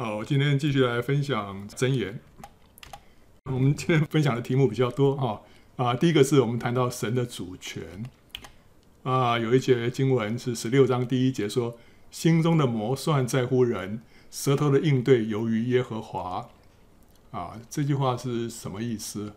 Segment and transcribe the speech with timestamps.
[0.00, 2.20] 好，我今天继续来分享箴言。
[3.46, 5.42] 我们今天分享的题目比较多哈
[5.74, 7.82] 啊，第一个是我们谈到神的主权
[9.02, 11.76] 啊，有一节经文是十六章第一节说
[12.12, 14.00] ：“心中的谋算在乎人，
[14.30, 16.48] 舌头的应对由于耶和华。”
[17.32, 19.32] 啊，这句话是什么意思？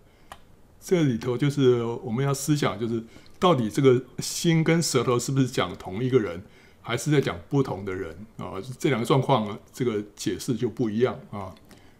[0.79, 3.03] 这里头就是我们要思想，就是
[3.39, 6.43] 到底这个心跟舌头是不是讲同一个人？
[6.81, 11.53] 还是在讲不同的人啊，这两个状况，这个解释就不一样啊。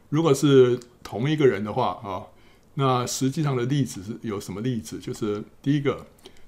[0.09, 2.25] 如果是同一个人的话啊，
[2.73, 4.97] 那实际上的例子是有什么例子？
[4.97, 6.07] 就是第一个，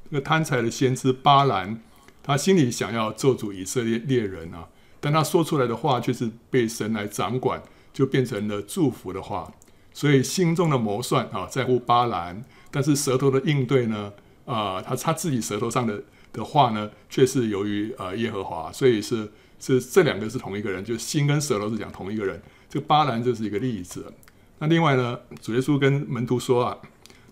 [0.09, 1.79] 那个贪财的先知巴兰，
[2.23, 4.67] 他心里想要做主以色列列人啊，
[4.99, 7.61] 但他说出来的话却是被神来掌管，
[7.93, 9.53] 就变成了祝福的话。
[9.93, 14.11] 所以心中的谋算啊，在乎巴兰，但是舌头的应对呢，
[14.45, 16.03] 啊，他他自己舌头上的。
[16.33, 22.41] 的话呢，却是由于呃耶和华，所以是是这两个是同一个人，就心跟舌头是讲同一个人。
[22.67, 24.11] 这个巴兰就是一个例子。
[24.57, 26.77] 那另外呢，主耶稣跟门徒说啊，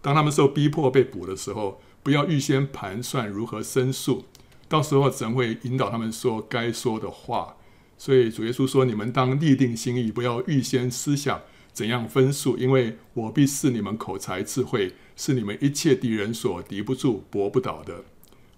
[0.02, 4.26] 当他们受逼迫被捕的时候，不要预先盘算如何申诉，
[4.70, 7.58] 到时候神会引导他们说该说的话。
[7.98, 18.04] 所以主耶稣说，你们当立定心意，不要预先思想怎样分数，因为我必赐你们口才智慧，是你们一切敌人所敌不住、搏不倒的。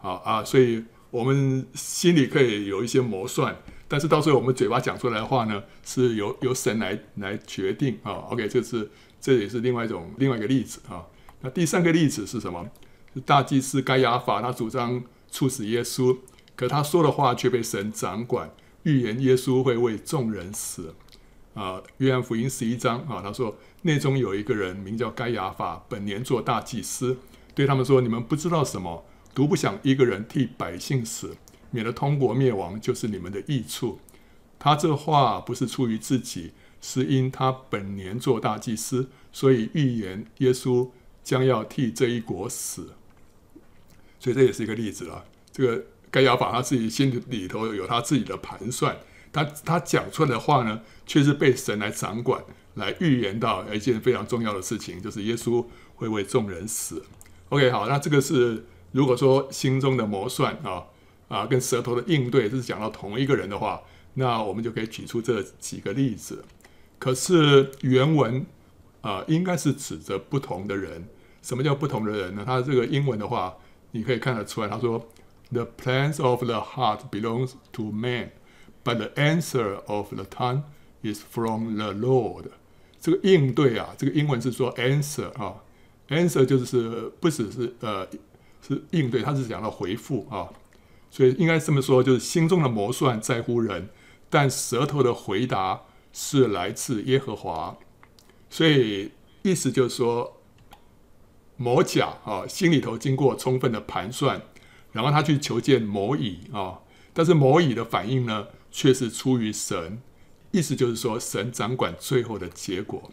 [0.03, 0.43] 啊啊！
[0.43, 3.55] 所以我们心里可以有一些谋算，
[3.87, 8.11] 但是到时候我们嘴巴讲出来的话呢，是由由神来来决定啊。
[8.29, 11.05] OK，这是这也是另外一种另外一个例子啊。
[11.39, 12.69] 那第三个例子是什么？
[13.13, 15.01] 是大祭司该亚法，他主张
[15.31, 16.17] 处死耶稣，
[16.57, 18.51] 可他说的话却被神掌管，
[18.83, 20.93] 预言耶稣会为众人死
[21.53, 21.81] 啊。
[21.99, 27.17] 约翰福音十一章啊，他说内中有一个人名叫该亚法，本年做大祭司，
[27.55, 29.05] 对他们说：你们不知道什么。
[29.33, 31.35] 独不想一个人替百姓死，
[31.71, 33.99] 免得通国灭亡，就是你们的益处。
[34.59, 40.89] 他这话不是出于自己，是因他本年做大祭司，所以预言耶稣
[41.23, 42.93] 将要替这一国死。
[44.19, 45.25] 所以这也是一个例子啊。
[45.51, 48.95] 这个该亚法他自己心里头有他自己的盘算，
[49.31, 52.43] 他他讲出来的话呢，却是被神来掌管，
[52.75, 55.65] 来预言到一件非常重要的事情，就是耶稣
[55.95, 57.03] 会为众人死。
[57.49, 58.67] OK，好，那这个是。
[58.93, 60.85] 如果说心中的谋算啊
[61.27, 63.81] 啊跟舌头的应对是讲到同一个人的话，
[64.13, 66.45] 那我们就可以举出这几个例子。
[66.99, 68.45] 可是原文
[69.01, 71.07] 啊应该是指着不同的人。
[71.41, 72.43] 什么叫不同的人呢？
[72.45, 73.57] 他这个英文的话，
[73.91, 75.09] 你可以看得出来，他说
[75.51, 78.29] ：“The plans of the heart belongs to man,
[78.83, 80.61] but the answer of the tongue
[81.01, 82.45] is from the Lord。”
[83.01, 85.63] 这个应对啊，这个英文是说 answer 啊
[86.09, 88.07] ，answer 就是不只是呃。
[88.65, 90.47] 是应对，他是讲到回复啊，
[91.11, 93.89] 所以应该这么说，就是心中的谋算在乎人，
[94.29, 95.81] 但舌头的回答
[96.13, 97.77] 是来自耶和华。
[98.49, 100.37] 所以意思就是说，
[101.57, 104.41] 谋甲啊，心里头经过充分的盘算，
[104.91, 106.79] 然后他去求见谋乙啊，
[107.13, 110.01] 但是谋乙的反应呢，却是出于神。
[110.51, 113.11] 意思就是说，神掌管最后的结果。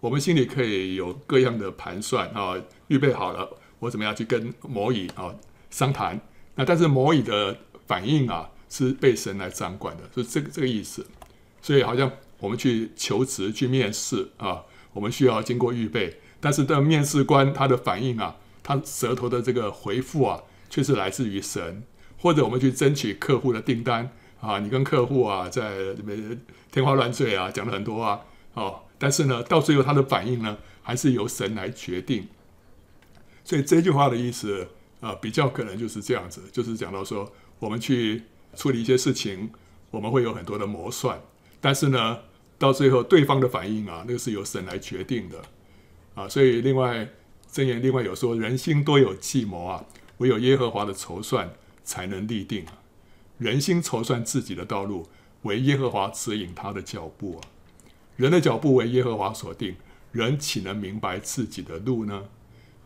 [0.00, 3.56] 我们心里可以有各样的盘算啊，预备好了。
[3.82, 5.34] 我怎么样去跟谋乙啊
[5.68, 6.20] 商谈？
[6.54, 11.04] 那但是谋乙的反应啊是被神来掌管的，是这个这个意思。
[11.60, 14.62] 所以好像我们去求职、去面试啊，
[14.92, 21.82] 我们需要经过预备，但是的面试官他的反应啊，他舌头的这个回复啊，却是来自于神。
[22.20, 24.08] 或者我们去争取客户的订单
[24.40, 28.20] 啊，你跟客户啊在里面天花乱坠啊，讲了很多啊，
[28.54, 32.28] 哦，但是呢，到最后他的反应呢，还是由神来决定。
[33.44, 34.66] 所以这句话的意思
[35.00, 38.22] 啊、比较可能就是这样子，就是讲到说，我们去
[38.54, 39.50] 处理一些事情，
[39.90, 41.20] 我们会有很多的谋算，
[41.60, 42.20] 但是呢，
[42.56, 45.42] 到最后对方的反应啊，那个是由神来决定的
[46.14, 46.28] 啊。
[46.28, 47.08] 所以另外
[47.50, 49.84] 箴言另外有说，人心多有计谋啊，
[50.18, 52.64] 唯有耶和华的筹算才能立定。
[53.38, 55.08] 人心筹算自己的道路，
[55.42, 57.48] 唯耶和华指引他的脚步啊。
[58.14, 59.74] 人的脚步为耶和华所定，
[60.12, 62.28] 人岂能明白自己的路呢？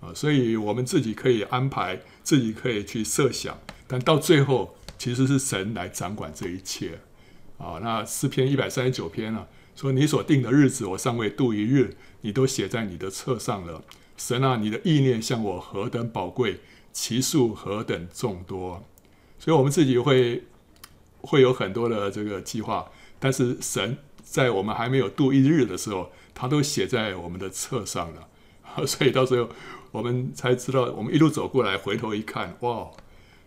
[0.01, 7.01] 啊，所以我们自己可以安排，自己可以去设想，但到最后其实是神来掌管这一切。
[7.59, 13.83] 啊，那诗篇一百三十九篇啊，说你所定的日子，我尚未度一日，你都写在你的册上了。
[14.19, 16.61] 神啊，你的意念向我何等宝贵，
[16.93, 18.85] 其数何等众多。
[19.39, 20.45] 所以我们自己会
[21.23, 28.29] 会有很多的这个计划，但是神在我们还没有度一日的时候，他都写在我们的册上了。
[28.87, 29.49] 所以到最后。
[29.97, 32.91] 我们才知道，我们一路走过来，回头一看，哇，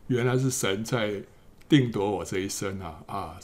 [0.08, 1.22] 原来是神在
[1.70, 3.04] 定夺我这一生啊！
[3.06, 3.40] 啊，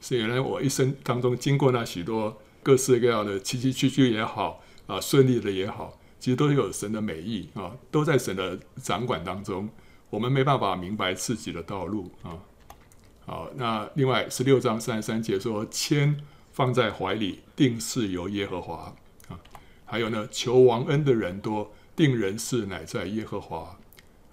[0.00, 9.68] 是原来我一生当中经过那许多各式各样的崎崎岖岖也好啊，顺利的也好，其实都有神的美意啊，都在神的掌管当中。
[10.10, 12.34] 我们没办法明白自己的道路啊。
[13.24, 16.20] 好，那另外十六章三十三节说：“签
[16.50, 18.92] 放在怀里，定是由耶和华
[19.28, 19.38] 啊。”
[19.86, 23.76] 还有呢，求王恩的人多，定人事乃在耶和华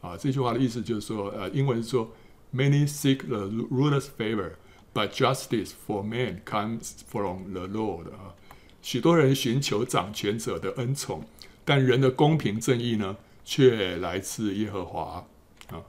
[0.01, 0.15] 啊。
[0.15, 2.13] 这句话的意思就是说，呃，英文说
[2.53, 4.51] ：“Many seek the ruler's favor。”
[4.93, 8.35] But justice for man comes from the Lord 啊，
[8.81, 11.25] 许多人寻求掌权者的恩宠，
[11.65, 15.25] 但人的公平正义呢，却来自耶和华
[15.67, 15.83] 啊。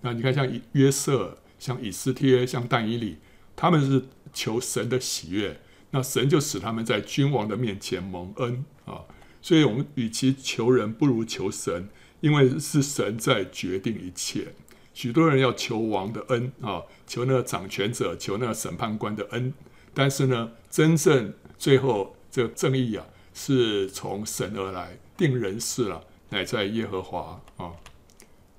[0.00, 3.18] 那你看，像约瑟、像以斯帖、像但以理，
[3.54, 9.04] 他们是求神的喜悦，那神就使他们在君王的面前蒙恩啊。
[9.46, 11.88] 所以，我们与其求人，不如求神，
[12.18, 14.52] 因为是神在决定一切。
[14.92, 19.54] 许多人要求王的恩啊，求那个掌权者，求那个审判官的恩，
[19.94, 27.70] 但是呢，真正最后这个正义啊，是从神而来，定人事了，乃在耶和华啊。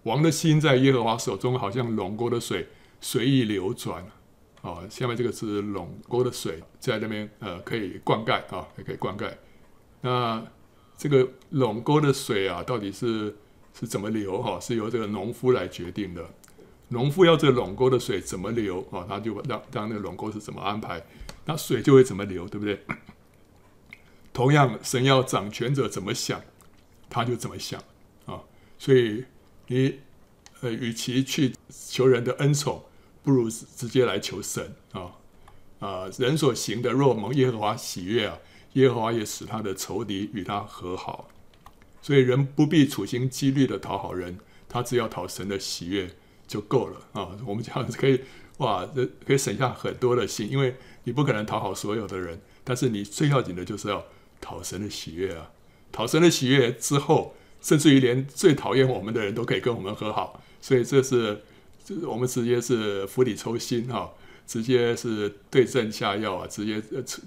[0.03, 2.65] 王的心在耶和华手中，好像龙沟的水
[3.01, 4.05] 随意流转
[4.61, 4.79] 啊。
[4.89, 9.29] 下面这个是龙沟的水，在那边呃可以灌溉啊，也可以灌溉。
[9.99, 10.41] 那
[10.97, 13.35] 这个垄沟的水啊，到底是？
[13.79, 14.59] 是怎么流哈？
[14.59, 16.27] 是由这个农夫来决定的。
[16.87, 19.05] 农夫要这个垄沟的水怎么流啊？
[19.07, 21.05] 他就让让那个垄沟是怎么安排，
[21.45, 22.83] 那水就会怎么流，对不对？
[24.33, 26.41] 同样，神要掌权者怎么想，
[27.07, 27.79] 他就怎么想
[28.25, 28.41] 啊。
[28.79, 29.25] 所以
[29.67, 29.99] 你
[30.61, 32.83] 呃，与其去求人的恩宠，
[33.21, 35.11] 不如直接来求神啊
[35.77, 36.09] 啊！
[36.17, 38.39] 人所行的若蒙耶和华喜悦啊，
[38.73, 41.29] 耶和华也使他的仇敌与他和好。
[42.01, 44.37] 所以人不必处心积虑的讨好人，
[44.69, 46.09] 他只要讨神的喜悦
[46.47, 47.37] 就够了啊！
[47.45, 48.21] 我们这样子可以
[48.57, 54.05] 哇，这可以省下很多的心，因为你不可能讨好所有的人，但是你最要紧的就是要
[54.39, 55.51] 讨神的喜悦啊！
[55.91, 61.41] 讨神的喜悦之后，甚至于连最讨厌我们的人都可以跟我们和好，所以这是
[61.83, 64.09] 这我们直接是釜底抽薪哈，
[64.45, 66.81] 直接是对症下药啊，直接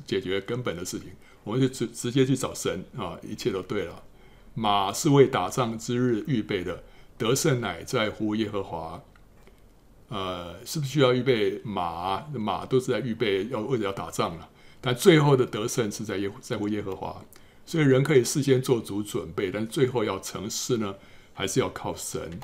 [0.06, 1.08] 解决根本的事情，
[1.44, 4.02] 我们就直直接去找神啊，一切都对了。
[4.54, 6.82] 马是为打仗之日预备的，
[7.16, 9.02] 得胜乃在乎耶和华。
[10.08, 12.26] 呃，是不是需要预备马？
[12.32, 14.48] 马都是在预备，要为了要打仗了。
[14.80, 17.22] 但最后的得胜是在耶在乎耶和华，
[17.64, 20.96] 所以人可以事先做足准备，但最后要成事呢，
[21.32, 22.40] 还是要靠神。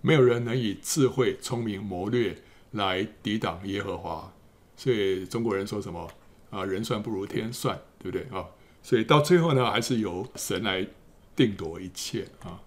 [0.00, 2.36] 没有人能以智慧、聪明、谋略
[2.72, 4.32] 来抵挡耶和华。
[4.76, 6.08] 所以中国人说什么
[6.50, 6.64] 啊？
[6.64, 8.46] 人算不如天算，对不对啊？
[8.84, 10.86] 所以到最后呢，还是由神来。
[11.36, 12.62] 定夺一切啊！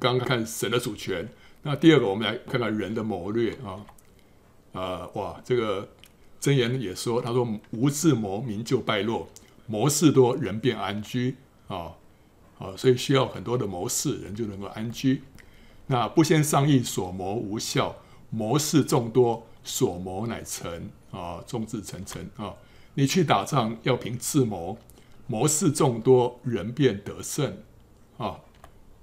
[0.00, 1.28] 刚刚看神的主权，
[1.62, 3.86] 那第二个我们来看看人的谋略啊！
[4.72, 5.88] 啊哇，这个
[6.40, 9.28] 箴言也说，他说无智谋，民就败落；
[9.68, 11.36] 谋士多，人便安居
[11.68, 11.92] 啊
[12.58, 12.74] 啊！
[12.76, 15.22] 所以需要很多的谋士，人就能够安居。
[15.86, 17.94] 那不先商议，所谋无效；
[18.30, 22.52] 谋士众多，所谋乃成啊，众志成城啊！
[22.94, 24.78] 你去打仗要凭智谋。
[25.26, 27.58] 谋事众多，人便得胜，
[28.18, 28.40] 啊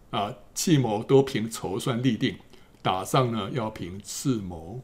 [0.10, 0.36] 啊！
[0.54, 2.36] 计谋多凭筹算立定，
[2.82, 4.82] 打仗呢要凭智谋。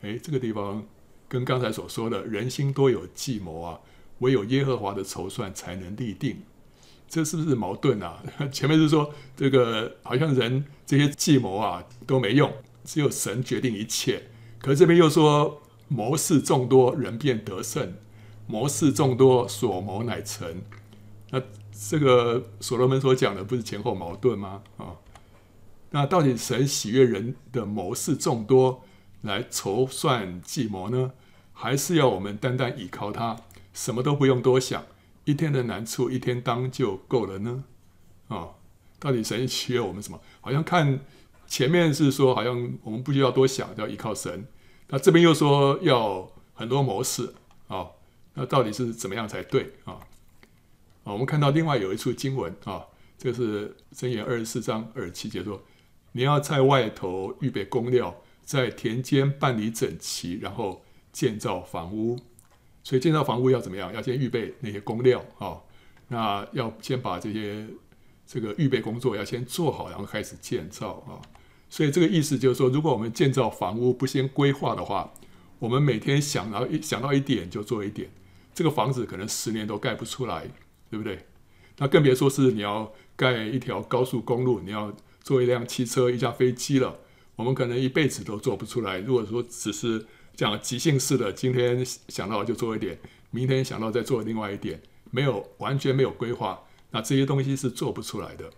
[0.00, 0.84] 哎，这个地方
[1.28, 3.78] 跟刚才所说的“人心多有计谋啊，
[4.18, 6.42] 唯有耶和华的筹算才能立定”，
[7.08, 8.20] 这是不是矛盾啊？
[8.50, 12.52] 前面是说这个好像人这些计谋啊都没用，
[12.84, 14.24] 只有神决定一切，
[14.58, 17.94] 可是这边又说谋士众多，人便得胜。
[18.46, 20.62] 谋士众多，所谋乃成。
[21.30, 24.62] 那这个所罗门所讲的不是前后矛盾吗？
[24.76, 24.94] 啊，
[25.90, 28.82] 那到底神喜悦人的谋士众多
[29.22, 31.12] 来筹算计谋呢，
[31.52, 33.36] 还是要我们单单倚靠他，
[33.74, 34.84] 什么都不用多想，
[35.24, 37.64] 一天的难处一天当就够了呢？
[38.28, 38.50] 啊，
[39.00, 40.20] 到底神喜悦我们什么？
[40.40, 41.00] 好像看
[41.48, 44.46] 前面是说，好像我们不需要多想，要依靠神。
[44.88, 47.34] 那这边又说要很多模式
[47.68, 47.88] 啊。
[48.34, 49.94] 那到底是怎么样才对啊？
[51.04, 52.84] 啊，我们看到另外有一处经文啊，
[53.16, 55.62] 这是箴言二十四章二十七节说
[56.12, 58.14] ：“你要在外头预备工料，
[58.44, 62.18] 在田间办理整齐，然后建造房屋。
[62.84, 63.90] 所以建造房屋要怎么样？
[63.94, 65.58] 要先预备那些工料啊。
[66.08, 67.66] 那要先把这些
[68.26, 71.16] 这个预备工作要先做好，然后开始建造啊。
[71.68, 75.12] 所以这个意思就是说，如果我们建造房屋不先规划的话，
[75.58, 78.10] 我们每天想到一想到一点就做一点。
[78.54, 80.48] 这个房子可能十年都盖不出来，
[80.90, 81.26] 对不对？
[81.78, 86.98] 那更别说是你要盖一条高速公路，你要做一辆汽车、一架飞机了。
[87.34, 88.98] 我们可能一辈子都做不出来。
[89.00, 92.98] 如果说只是这样即兴式的，今天想到就做一点，
[93.30, 94.80] 明天想到再做另外一点，
[95.10, 98.50] 没有完全没有规划，那这些东西是做不出来的。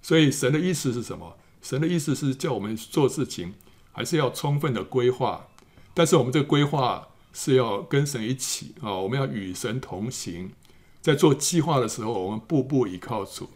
[0.00, 1.36] 所以神的意思是什么？
[1.64, 3.54] 神的意思是叫我们做事情，
[3.90, 5.48] 还是要充分的规划，
[5.94, 10.52] 但是我们这个规划是要跟神一起啊，我们要与神同行，
[11.00, 13.48] 在做计划的时候，我们步步依靠主，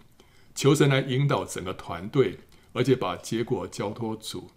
[0.55, 2.39] 求神来引导整个团队，
[2.73, 4.49] 而且把结果交托主。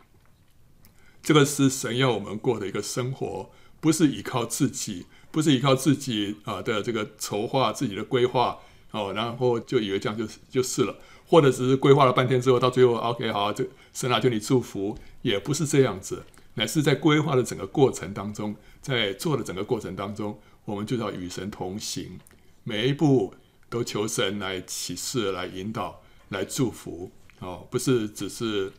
[1.22, 8.60] 这个是神要我们过的一个生活，不是依靠自己，不是依靠自己啊的这个筹划、自己的规划
[8.91, 10.98] 哦，然后就以为这样就就是了，
[11.32, 22.20] 或者只是规划了半天之后，到最后 OK 好，这神啊，求你祝福，也不是这样子，乃是在规划的整个过程当中，在做的整个过程当中，我们就要与神同行，
[22.66, 23.34] 每一步
[23.70, 27.10] 都求神来启示、来引导、来祝福。
[27.40, 28.74] 哦，不是只是。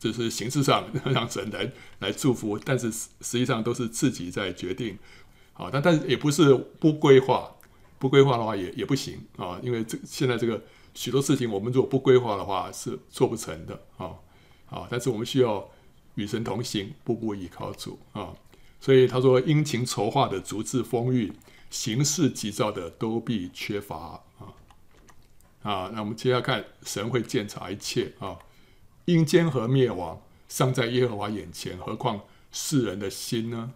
[0.00, 4.96] 只是形式上让神来来祝福，但是实际上都是自己在决定，
[5.54, 7.52] 啊，但但也不是不规划，
[7.98, 9.18] 不规划的话也也不行。
[9.36, 10.62] 啊，因为这现在这个
[10.98, 14.10] 许多事情，我们如果不规划的话是做不成的啊，
[14.68, 15.64] 啊，但是我们需要
[16.16, 18.34] 与神同行，步步依靠主啊，
[18.80, 21.32] 所以他说，殷勤筹划的足智丰裕，
[21.70, 24.50] 行事急躁的都必缺乏啊，
[25.62, 28.36] 啊，那我们接下来看，神会鉴察一切啊。
[29.04, 33.70] 阴间和灭亡尚在耶和华眼前，何况世人的心呢？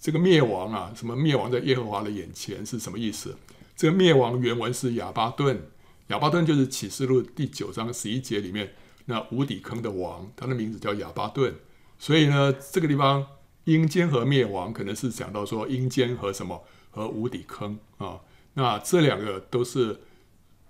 [0.00, 3.36] 这个灭亡啊，什么灭亡在耶和华的眼前是什么意思？
[3.76, 5.68] 这个灭亡原文是亚巴顿，
[6.08, 8.74] 亚巴顿就是启示录第九章十一节里面
[9.06, 11.54] 那无底坑的王，他的名字叫亚巴顿。
[11.98, 13.26] 所以呢，这个地方
[13.64, 18.20] 阴间和灭亡可能是讲到说阴间和什么和无底坑啊？
[18.52, 20.00] 那这两个都是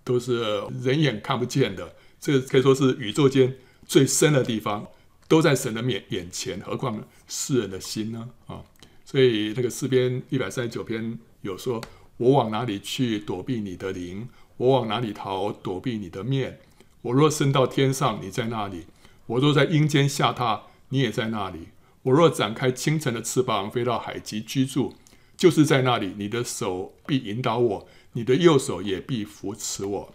[0.04, 3.56] 都是人眼看不见的，这个可以说是宇宙间。
[3.86, 4.86] 最深的地方
[5.28, 8.30] 都在神的面眼前，何况世人的心呢？
[8.46, 8.62] 啊，
[9.04, 11.82] 所以那个诗篇一百三十九篇有说
[12.16, 14.28] ：“我往哪里去躲避你的灵？
[14.56, 16.60] 我往哪里逃躲避你的面？
[17.02, 18.86] 我若升到天上，你在那里；
[19.26, 21.70] 我若在阴间下榻，你也在那里；
[22.02, 24.94] 我若展开清晨的翅膀，飞到海极居住，
[25.36, 30.14] 就是在那里，你的手必引导我，你的右手也必扶持我。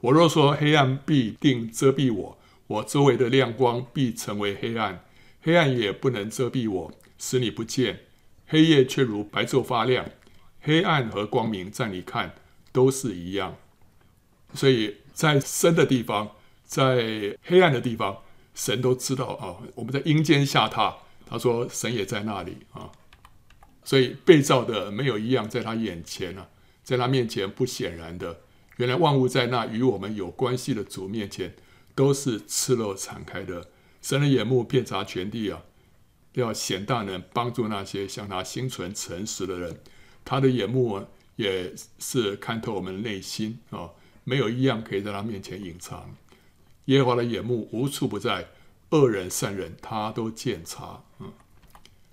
[0.00, 2.38] 我若说黑暗必定遮蔽我。”
[2.68, 5.02] 我周围的亮光必成为黑暗，
[5.40, 8.00] 黑暗也不能遮蔽我，使你不见。
[8.46, 10.04] 黑夜却如白昼发亮，
[10.60, 12.34] 黑暗和光明在你看
[12.72, 13.56] 都是一样。
[14.54, 16.32] 所以在深的地方，
[16.64, 18.18] 在黑暗的地方，
[18.54, 19.56] 神都知道啊。
[19.74, 20.94] 我们在阴间下榻，
[21.26, 22.90] 他说神也在那里啊。
[23.84, 26.48] 所以被造的没有一样在他眼前啊，
[26.82, 28.40] 在他面前不显然的。
[28.76, 31.54] 原来万物在那与我们有关系的主面前。
[31.94, 33.66] 都是赤露敞开的，
[34.00, 35.64] 神的眼目遍察全地啊，
[36.34, 39.80] 要显大能帮助那些向他心存诚实的人。
[40.28, 41.02] 他的眼目
[41.36, 43.88] 也是看透我们内心啊，
[44.24, 46.14] 没有一样可以在他面前隐藏。
[46.84, 48.48] 耶和华的眼目无处不在，
[48.90, 51.02] 恶人善人他都鉴察。
[51.20, 51.32] 嗯，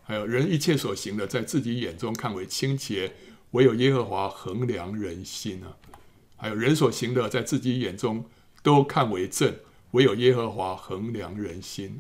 [0.02, 3.16] 还有人一切所行的，在自己眼中看为清洁，
[3.52, 5.76] 唯有耶和华衡量人心啊。
[6.38, 8.24] 还有人所行的，在自己眼中
[8.64, 9.54] 都看为正。
[9.92, 12.00] 唯有耶和华衡量人心，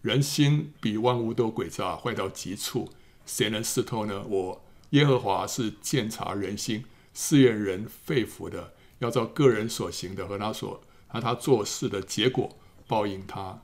[0.00, 2.88] 人心比万物都诡诈，坏到极处，
[3.26, 4.24] 谁能识透呢？
[4.26, 13.60] 我耶和华是鉴察人心、试验人肺腑的，要照个人所行的和他所和他做事的结果报应他。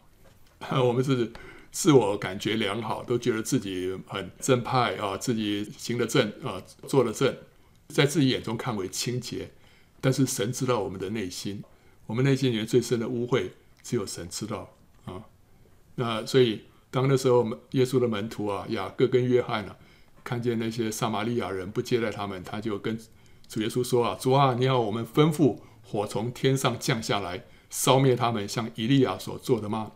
[0.83, 1.33] 我们是
[1.71, 7.37] 自我感觉良好，都觉得自己很正派啊，自己行得正啊，做得正，
[7.88, 9.50] 在自己眼中看为清洁，
[10.00, 11.64] 但是神知道我们的内心。
[12.07, 13.49] 我们内心里面最深的污秽，
[13.83, 14.75] 只有神知道
[15.05, 15.23] 啊。
[15.95, 19.76] 那所以，当那时候耶稣的门徒啊，雅各跟约翰啊，
[20.25, 22.99] 看见那些撒玛利亚人不接待他们，他就跟
[23.49, 29.93] 主耶稣说啊：“主啊，你要我们吩咐火从天上降下来，烧灭他们，像以利亚所做的吗？”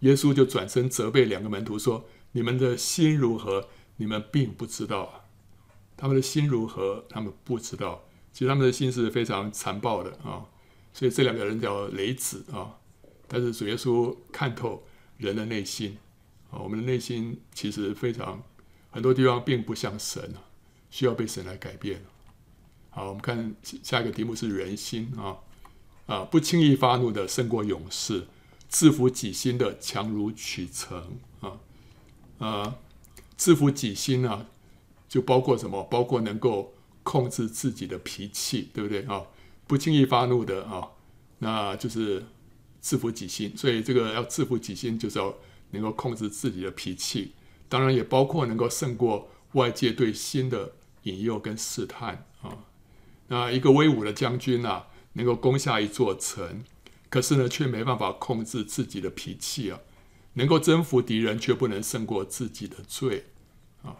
[0.00, 3.68] 耶稣就转身责备两个门徒说：“你们的心如何？
[3.96, 5.20] 你们并不知道啊。
[5.96, 7.04] 他们的心如何？
[7.08, 8.04] 他们不知道。
[8.32, 10.46] 其实他们的心是非常残暴的啊。”
[10.92, 12.78] 所以这两个人叫雷子啊，
[13.26, 14.84] 但是主耶稣看透
[15.16, 15.98] 人的内心
[16.50, 18.40] 啊，我们的内心其实非常
[18.94, 20.38] 很多地方并不像神啊，
[20.88, 22.00] 需要被神来改变。
[22.90, 25.36] 好，我们看下一个题目是人心啊
[26.06, 28.28] 啊，不轻易发怒的胜过勇士，
[28.68, 31.58] 制服己心的强如取城啊
[32.38, 32.76] 啊，
[33.36, 34.46] 治服己心呢，
[35.08, 35.82] 就包括什么？
[35.90, 36.72] 包括能够
[37.02, 39.24] 控制自己的脾气，对不对啊？
[39.66, 40.86] 不轻易发怒的啊，
[41.40, 42.24] 那就是
[42.80, 43.56] 制服己心。
[43.56, 45.34] 所以这个要制服己心，就是要
[45.72, 47.32] 能够控制自己的脾气。
[47.74, 52.66] 当然也包括能够胜过外界对心的引诱跟试探啊。
[53.26, 56.62] 那一个威武的将军啊，能够攻下一座城，
[57.10, 59.80] 可是呢，却没办法控制自己的脾气啊。
[60.34, 63.24] 能够征服敌人，却不能胜过自己的罪
[63.82, 63.96] 啊。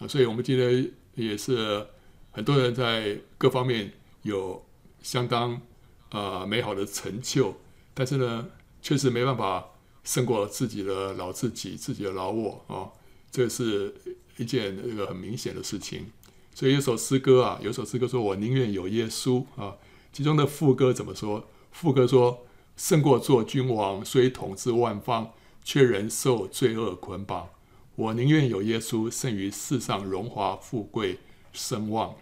[0.00, 1.86] 啊，所以我们今天也是
[2.32, 4.66] 很多人在各方面有
[5.00, 5.62] 相当
[6.08, 7.54] 啊美好的成就，
[7.94, 8.48] 但是呢，
[8.80, 9.64] 确实没办法
[10.02, 12.90] 胜过自己的老自己、自己的老我啊。
[13.32, 13.92] 这是
[14.36, 16.06] 一件这个很明显的事情。
[16.54, 19.74] 所以有首诗歌啊，有首诗歌说：“我宁愿有耶稣啊。”
[20.12, 21.48] 其中的副歌怎么说？
[21.70, 22.44] 副歌说
[22.76, 25.32] ：“胜过做君王，虽统治万方，
[25.64, 27.48] 却仍受罪恶捆绑。
[27.94, 31.18] 我宁愿有耶稣，胜于世上荣华富贵
[31.54, 32.14] 声望。”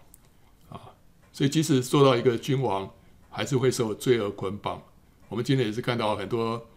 [0.70, 0.94] 啊，
[1.32, 2.88] 所以即使做到一个君王，
[3.28, 4.80] 还是会受罪恶捆绑。
[5.28, 6.68] 我们今天也是看到很多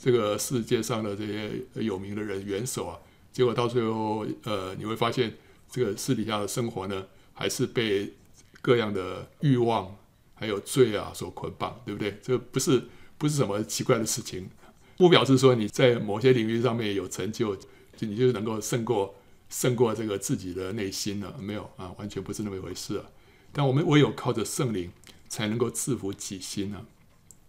[0.00, 2.96] 这个世界上的这些有名的人、元首啊。
[3.32, 5.34] 结果到最后，呃，你会发现
[5.70, 8.12] 这个私底下的生活呢，还是被
[8.60, 9.96] 各样的欲望
[10.34, 12.18] 还有罪啊所捆绑，对不对？
[12.22, 12.84] 这不是
[13.16, 14.50] 不是什么奇怪的事情，
[14.98, 19.14] 不表示说你在某些领域上面有成就，就你就能够胜过
[19.48, 23.04] 胜过这个自己的内心了，没有啊，完全不是那么一回事啊。
[23.52, 24.90] 但我们唯有靠着圣灵，
[25.28, 26.84] 才能够制服己心啊，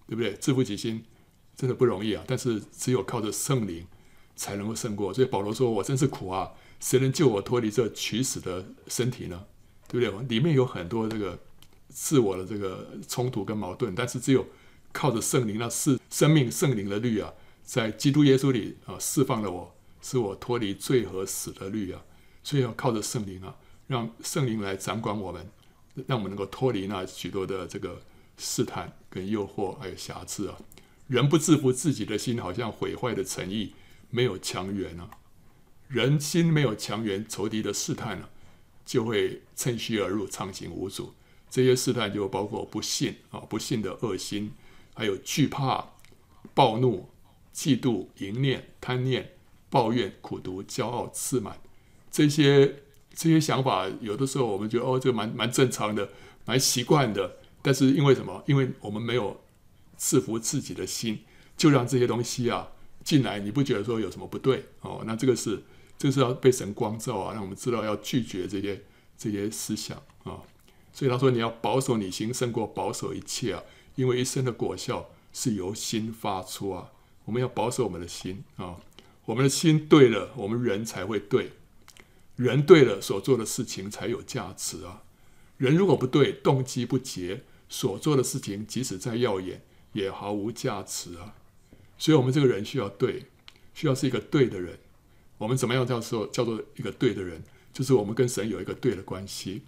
[0.08, 0.34] 对不对？
[0.36, 1.04] 制服己心
[1.58, 3.86] 真的不容易啊，但是只有靠着圣灵。
[4.36, 6.52] 才能够胜过，所以保罗说：“我真是苦啊！
[6.80, 9.46] 谁能救我脱离这取死的身体呢？
[9.88, 10.28] 对不对？
[10.28, 11.40] 里面有很多这个
[11.90, 14.46] 自我的这个冲突跟矛盾，但是只有
[14.92, 17.32] 靠着圣灵，那是生命圣灵的律啊，
[17.64, 22.02] 在基督耶稣里啊释放了我，使我脱离罪和死的律啊。
[22.44, 23.56] 所以要靠着圣灵啊，
[23.88, 25.48] 让圣灵来掌管我们，
[26.08, 28.02] 让我们能够脱离那许多的这个
[28.38, 30.58] 试探跟诱惑还有瑕疵啊。
[31.08, 33.74] 人不制服自己的心，好像毁坏的诚意。”
[34.14, 35.10] 没有强援啊，
[35.88, 38.30] 人心没有强援，仇敌的试探呢、
[38.86, 41.16] 就会趁虚而入，畅行无阻。
[41.50, 44.52] 这些试探就包括不信啊，不信的恶心，
[44.94, 45.94] 还有惧怕、
[46.54, 47.10] 暴怒、
[47.56, 49.32] 嫉妒、淫念、贪念、
[49.72, 51.60] 抱怨、苦毒、骄傲、自满。
[52.12, 52.84] 这些
[53.16, 56.10] 这些想法，有的时候我们觉得哦，这个蛮蛮正常的，
[56.46, 57.38] 蛮习惯的。
[57.64, 58.44] 但是因为什么？
[58.46, 59.42] 因为我们没有
[59.98, 61.24] 制服自己的心，
[61.58, 62.73] 就让这些东西啊。
[63.04, 65.04] 进来，你不觉得说有什么不对哦？
[65.06, 65.62] 那这个是，
[65.98, 68.82] 这是要被神光照啊，让我们知道要拒绝这些
[69.18, 70.42] 这些思想啊。
[70.94, 73.64] 所以他说，你要保守你心，胜过保守一切啊，
[73.96, 76.92] 因为一生的果效是由心发出啊。
[77.26, 78.78] 我们要保守我们的心啊，
[79.26, 81.54] 我们的心对了，我们人才会对，
[82.36, 85.04] 人对了，所做的事情才有价值啊。
[85.58, 89.64] 人如果不对，动机不洁，所做的事情即使再耀眼，
[89.94, 91.36] 也毫无价值啊。
[92.04, 93.28] 所以，我们这个人需要对，
[93.74, 94.78] 需要是一个对的人。
[95.38, 97.42] 我们怎么样叫做叫做一个对的人？
[97.72, 99.62] 就是我们跟神有一个对的关系。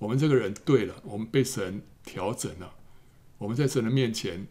[0.00, 2.74] 我们这个人对了，我们被神调整了，
[3.38, 4.48] 我们在神的面前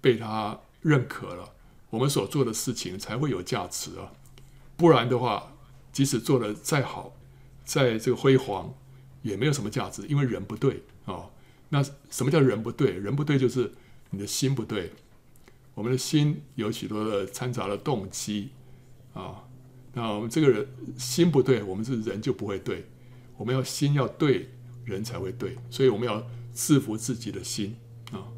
[0.00, 1.54] 被他认可了，
[1.90, 4.12] 我们所做的事情才会有价值啊。
[4.76, 5.56] 不然的话，
[5.90, 7.16] 即使做得再好，
[7.64, 8.72] 在这个辉煌，
[9.22, 11.30] 也没有什么价值，因为人不对啊。
[11.70, 12.92] 那什么叫人不对？
[12.92, 13.72] 人不对就是
[14.10, 14.92] 你的心不对。
[15.80, 18.50] 我们的心有许多的掺杂的动机
[19.14, 19.48] 啊，
[19.94, 22.84] 那我们这个人心不对，我们这人就不会对。
[23.38, 24.50] 我们要心要对，
[24.84, 25.56] 人才会对。
[25.70, 26.22] 所以我们要
[26.54, 27.76] 制服自己的心
[28.12, 28.28] 啊。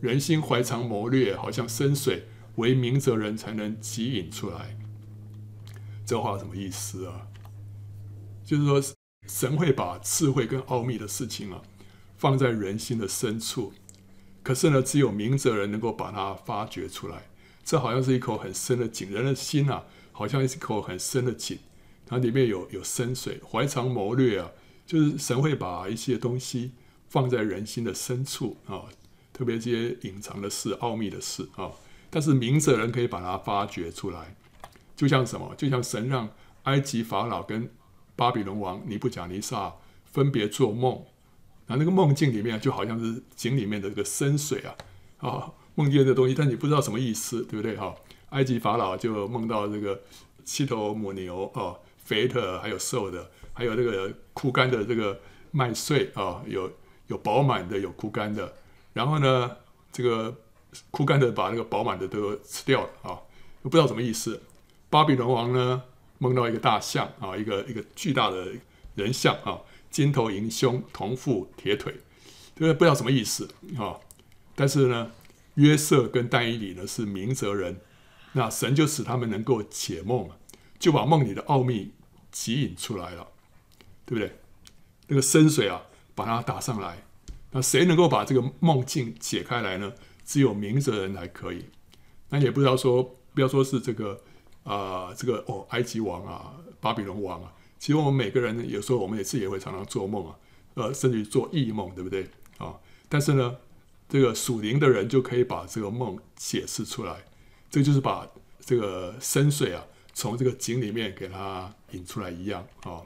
[0.00, 4.78] 人心怀藏谋略，好像深水，唯明哲人才能汲引出来。
[6.06, 7.28] 这话什么意思啊？
[8.46, 8.82] 就是说，
[9.26, 11.60] 神会把智慧跟奥秘的事情啊，
[12.16, 13.74] 放在人心的深处。
[14.44, 17.26] 可是呢，只有明哲人能够把它发掘出来。
[17.64, 21.58] 这好像是一口很深的井，人的心啊，好像是一口很深的井，
[22.04, 24.50] 它里面有有深水，怀藏谋略啊，
[24.86, 26.72] 就是神会把一些东西
[27.08, 28.84] 放在人心的深处啊，
[29.32, 31.72] 特别这些隐藏的事、奥秘的事啊。
[32.10, 34.36] 但是明哲人可以把它发掘出来，
[34.94, 35.54] 就像什么？
[35.56, 36.28] 就像神让
[36.64, 37.70] 埃及法老跟
[38.14, 41.02] 巴比伦王尼布甲尼撒分别做梦。
[41.66, 44.76] 那那个梦境里面就好像是井里面的这个深水啊，
[45.26, 47.74] 啊，梦见的东西，但你不知道什么意思，对不对？
[47.76, 47.94] 哈，
[48.30, 50.02] 埃及法老就梦到这个
[50.44, 55.18] 七头母牛啊，肥的还有瘦的，还有这个枯干的这个
[55.52, 56.70] 麦穗啊，有
[57.06, 58.52] 有饱满的，有枯干的。
[58.92, 59.56] 然后呢，
[59.90, 60.36] 这个
[60.90, 63.18] 枯干的把那个饱满的都吃掉了啊，
[63.62, 64.42] 不知道什么意思。
[64.90, 65.82] 巴比伦王呢，
[66.18, 68.48] 梦到一个大象啊，一个一个巨大的
[68.96, 69.58] 人像啊。
[69.94, 71.92] 金头银胸铜腹铁腿，
[72.56, 72.74] 对不对？
[72.74, 74.00] 不知道什么意思啊。
[74.56, 75.12] 但是呢，
[75.54, 77.80] 约瑟跟但以理呢是明哲人，
[78.32, 80.28] 那神就使他们能够解梦，
[80.80, 81.92] 就把梦里的奥秘
[82.32, 83.28] 指引出来了，
[84.04, 84.36] 对不对？
[85.06, 85.82] 那个深水啊，
[86.16, 87.04] 把它打上来。
[87.52, 89.92] 那谁能够把这个梦境解开来呢？
[90.24, 91.66] 只有明哲人才可以。
[92.30, 94.20] 那也不知道说，不要说是这个
[94.64, 97.52] 啊、呃，这个哦，埃及王啊，巴比伦王啊。
[97.84, 100.38] 其实我们每个人有时候我们也是也会常常做梦啊，
[100.72, 102.76] 呃，甚至于做异梦，对不对啊？
[103.10, 103.56] 但是呢，
[104.08, 107.26] 这个属灵的人就可以把这个梦解释出来。
[107.68, 108.26] 这就是把
[108.58, 113.02] 这个深水啊，从这个井里面给它引出来一样啊。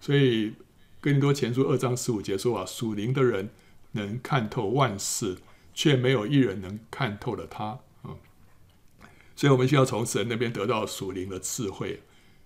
[0.00, 0.52] 所以
[1.00, 3.50] 哥林多前书二章十五节说啊，属灵的人
[3.90, 5.38] 能看透万事，
[5.74, 8.14] 却没有一人能看透了他啊。
[9.34, 12.02] 所以我们需要从神那边得到属灵的智慧。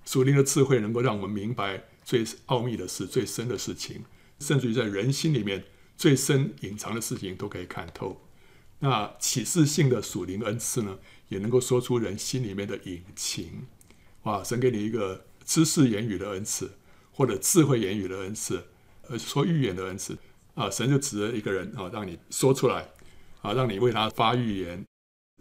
[0.07, 4.05] 属灵的智慧能够让我们明白最奥秘的事、最深的事情，
[4.39, 5.65] 甚至于在人心里面
[5.97, 8.23] 最深隐藏的事情都可以看透。
[8.79, 13.67] 那启示性的属灵恩赐呢，也能够说出人心里面的隐情。
[14.23, 16.71] 哇，神给你一个知识言语的恩赐，
[17.11, 18.63] 或者智慧言语的恩赐，
[19.09, 20.17] 呃，说预言的恩赐
[20.55, 22.89] 啊，神就指着一个人啊，让你说出来
[23.41, 24.85] 啊，让你为他发预言，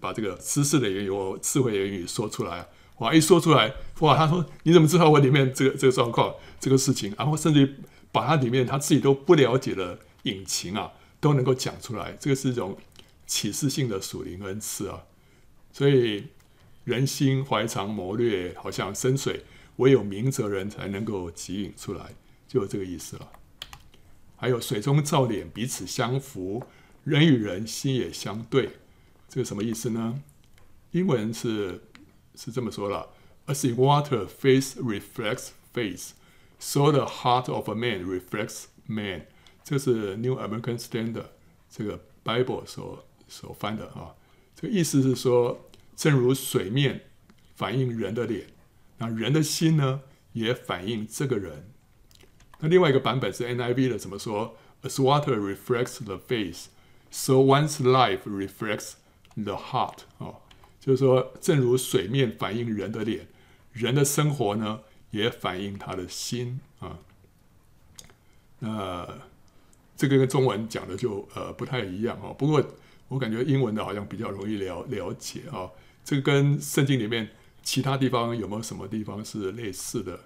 [0.01, 2.67] 把这个知识的言语、智慧言语说出来。
[2.99, 3.13] 哇！
[3.13, 4.15] 一说出来，哇！
[4.15, 7.75] 他说：“你怎么知道我里面这个这个状况、这个事情？”然后甚至
[8.09, 12.15] 把他里面他自己都不了解的隐情啊，都能够讲出来。
[12.17, 12.77] 这个是一种
[13.27, 15.03] 启示性的属灵恩赐啊。
[15.73, 16.27] 所以
[16.85, 19.43] 人心怀藏谋略，好像深水，
[19.75, 22.15] 唯有明哲人才能够集引出来，
[22.47, 23.29] 就这个意思了。
[24.37, 26.63] 还有水中照脸，彼此相符，
[27.03, 28.69] 人与人心也相对，
[29.27, 30.21] 这个什么意思呢？
[30.91, 31.81] 英文是。
[32.34, 33.10] 是这么说了：
[33.46, 36.12] As in water, face reflects face,
[36.58, 39.26] so the heart of a man reflects man。
[39.64, 41.26] 这是 New American Standard
[41.70, 44.14] 这个 Bible 所所翻的啊。
[44.54, 47.02] 这个意思是说，正如水面
[47.54, 48.46] 反映人的脸，
[48.98, 51.70] 那人的心呢，也反映这个人。
[52.58, 54.56] 那另外一个版本是 NIV 的，怎么说？
[54.82, 56.66] As water reflects the face,
[57.10, 58.92] so one's life reflects
[59.34, 60.00] the heart。
[60.18, 60.40] 啊。
[60.85, 63.25] 就是说，正如水面反映人的脸，
[63.73, 66.99] 人的生活呢，也反映他的心啊。
[68.59, 69.07] 那
[69.97, 72.35] 这个跟中文讲的就呃不太一样哦。
[72.37, 72.63] 不过
[73.07, 75.71] 我感觉英文的好像比较容易了了解啊。
[76.03, 77.31] 这个跟圣经里面
[77.63, 80.19] 其他地方有没有什么地方是类似的？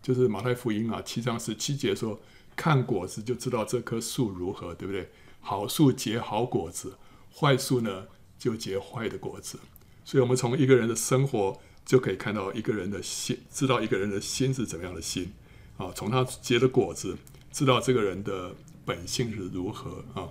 [0.00, 2.18] 就是马太福音啊，七章十七节说
[2.56, 5.10] ：“看果子就知道这棵树如何，对不对？
[5.42, 6.96] 好树结好果子，
[7.34, 8.06] 坏树呢
[8.38, 9.60] 就结坏的果子。”
[10.04, 15.32] 所以，我们从一个人的生活就可以看到一个人的心，知道一个人的心是怎么样的心
[15.76, 15.92] 啊。
[15.94, 17.16] 从他结的果子，
[17.52, 20.28] 知道这个人的本性是如何啊。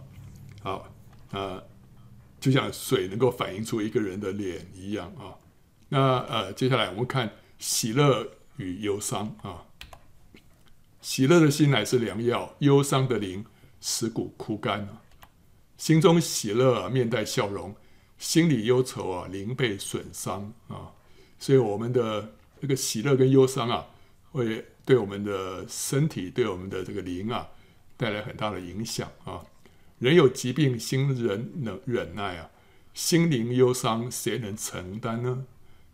[0.62, 0.93] 好
[1.32, 1.63] 啊，
[2.39, 5.36] 就像水能够反映出一个人的脸一样啊。
[5.89, 8.27] 那呃，接下来我们看喜乐
[8.58, 9.65] 与忧伤啊。
[11.01, 13.45] 喜乐的心乃是良药，忧伤的灵
[13.79, 15.01] 使骨枯干啊。
[15.77, 17.73] 心中喜乐，面带笑容。
[18.19, 20.91] 心里忧愁啊，灵被损伤啊，
[21.39, 23.88] 所以我们的这个喜乐跟忧伤啊，
[24.34, 27.47] 会对我们的身体、对我们的这个灵啊，
[27.95, 29.45] 带来很大的影响啊。
[29.99, 32.51] 人有疾病，心人能忍耐啊，
[32.93, 35.45] 心灵忧伤，谁能承担呢？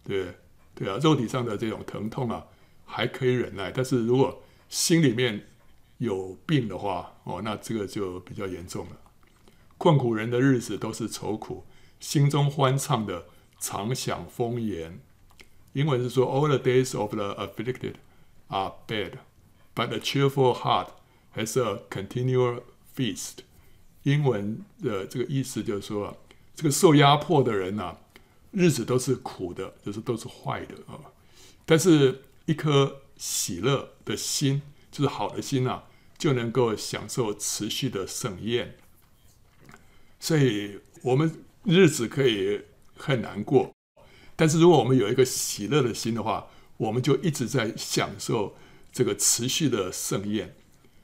[0.03, 0.35] 对
[0.73, 2.47] 对啊，肉体上的这种疼痛啊，
[2.85, 5.47] 还可以忍耐，但是如果心里面
[5.99, 8.97] 有病的话，哦，那这个就比较严重了。
[9.77, 11.63] 困苦人的日子都是愁苦。
[11.99, 13.25] 心中欢畅的，
[13.59, 14.99] 常享丰筵。
[15.73, 17.95] 英文是说：“All the days of the afflicted
[18.47, 19.17] are bad,
[19.73, 20.89] but a cheerful heart
[21.35, 22.61] has a continual
[22.95, 23.39] feast。”
[24.03, 26.15] 英文的这个意思就是说，
[26.55, 27.97] 这个受压迫的人呐、
[28.51, 30.99] 日子都是苦的，就是都是坏的啊。
[31.65, 35.85] 但是，一颗喜乐的心，就是好的心啊，
[36.17, 38.77] 就能够享受持续的盛宴。
[40.19, 41.44] 所以，我们。
[41.65, 42.61] 日子可以
[42.95, 43.73] 很难过，
[44.35, 46.47] 但是如果我们有一个喜乐的心的话，
[46.77, 48.55] 我们就一直在享受
[48.91, 50.55] 这个持续的盛宴。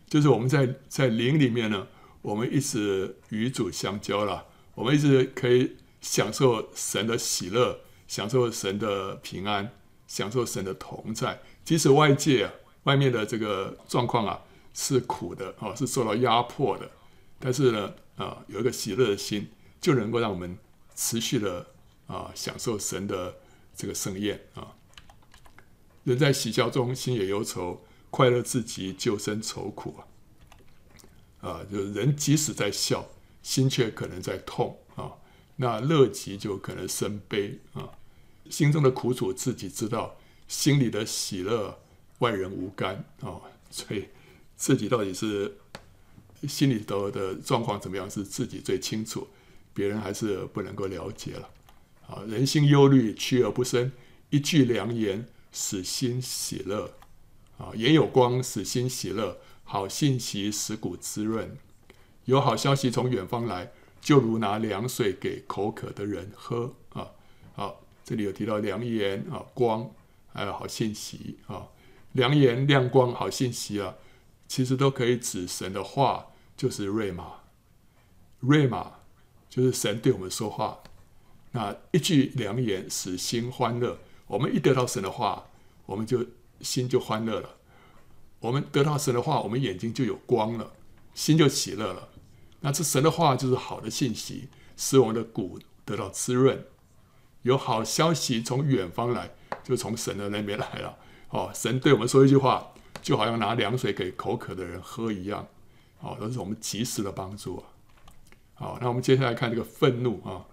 [0.07, 1.87] 就是我们在在灵里面呢，
[2.21, 4.45] 我们一直与主相交了，
[4.75, 9.71] 我们一直可以享受神的喜乐，享受神的平安，
[10.05, 11.41] 享受神的同在。
[11.63, 14.41] 即使外界啊，外面的这个状况啊
[14.73, 16.91] 是苦的啊，是受到压迫的，
[17.39, 19.49] 但是呢啊，有一个喜乐的心。
[19.81, 20.57] 就能够让我们
[20.95, 21.67] 持续的
[22.07, 23.35] 啊享受神的
[23.75, 24.75] 这个盛宴啊。
[26.03, 30.07] 人在喜笑中，心也忧愁；快乐至极，就生愁苦啊。
[31.41, 33.09] 啊，就人即使在笑，
[33.41, 35.11] 心却可能在痛啊。
[35.55, 37.89] 那乐极就可能生悲啊。
[38.49, 40.15] 心中的苦楚自己知道，
[40.47, 41.79] 心里的喜乐
[42.19, 44.09] 外人无干啊，所以
[44.55, 45.57] 自己到底是
[46.47, 49.27] 心里头的状况怎么样，是自己最清楚，
[49.81, 51.49] 别人还是不能够了解了。
[52.07, 53.91] 啊，人心忧虑，屈而不伸，
[54.29, 56.93] 一句良言，使心喜乐。
[57.57, 59.39] 啊，言有光，使心喜乐。
[59.63, 61.57] 好信息使骨滋润，
[62.25, 66.75] 有好消息从远方来，就如拿凉水给口渴的人喝。
[66.89, 67.09] 啊，
[67.55, 69.89] 好，这里有提到良言啊，光，
[70.31, 71.65] 还有好信息啊，
[72.11, 73.95] 良言、亮光、好信息啊，
[74.47, 77.25] 其实都可以指神的话，就是瑞玛，
[78.41, 78.91] 瑞玛
[79.51, 80.79] 就是神对我们说话。
[81.51, 85.47] 那一句良言使心欢乐，我们一得到神的话，
[85.85, 86.25] 我们就
[86.61, 87.57] 心就欢乐了。
[88.39, 90.71] 我们得到神的话，我们眼睛就有光了，
[91.13, 92.07] 心就喜乐了。
[92.61, 96.65] 那这神的话就是好的信息，使我们的骨得到滋润。
[97.41, 99.31] 有好消息从远方来，
[99.63, 100.97] 就从神的那边来了。
[101.29, 105.45] 哦，神对我们说一句话，就好像拿凉水给口渴的人喝一样。
[105.99, 107.63] 哦，都是我们及时的帮助啊。
[108.61, 110.45] 好，那我们接下来看这个愤怒啊，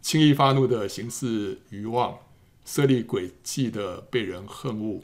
[0.00, 2.18] 轻易发怒的行事愚妄，
[2.64, 5.02] 设立诡计的被人恨恶。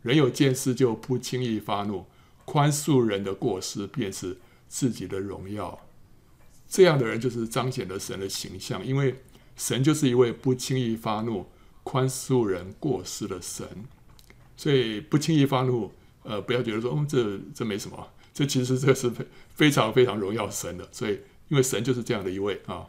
[0.00, 2.06] 人有见识就不轻易发怒，
[2.46, 5.78] 宽恕人的过失便是自己的荣耀。
[6.66, 9.16] 这样的人就是彰显了神的形象，因为
[9.56, 11.44] 神就是一位不轻易发怒、
[11.82, 13.68] 宽恕人过失的神。
[14.56, 20.86] 所以不轻易发怒，呃，不要觉得说，嗯，这这没什么，这其实这是非非常非常荣耀神的。
[20.92, 22.86] 所以，因为神就是这样的一位啊，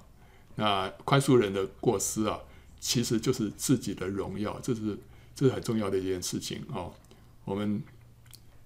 [0.56, 2.40] 那宽恕人的过失啊，
[2.80, 4.98] 其实就是自己的荣耀，这是
[5.36, 6.90] 这是很重要的一件事情啊。
[7.44, 7.82] 我们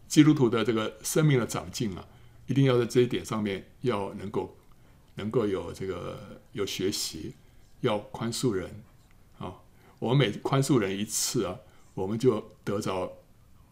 [0.07, 2.07] 基督徒的这个生命的长进啊，
[2.47, 4.57] 一定要在这一点上面要能够
[5.15, 7.35] 能够有这个有学习，
[7.81, 8.83] 要宽恕人
[9.37, 9.53] 啊。
[9.99, 11.59] 我们每宽恕人一次啊，
[11.93, 13.11] 我们就得着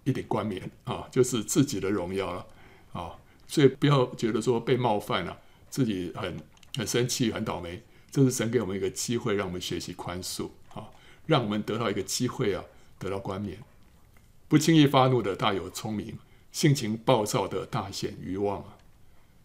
[0.04, 2.46] 一点冠冕啊，就是自己的荣耀了
[3.02, 3.18] 啊。
[3.48, 6.38] 所以不要觉得说被冒犯了，自己很
[6.76, 7.82] 很生气、很倒霉。
[8.10, 10.90] 这是神给我们一个机会，让我们学习宽恕啊，
[11.26, 12.64] 让我们得到一个机会啊，
[12.98, 13.60] 得到冠冕。
[14.48, 16.18] 不轻易发怒的大有聪明，
[16.52, 18.78] 性情暴躁的大显愚妄啊！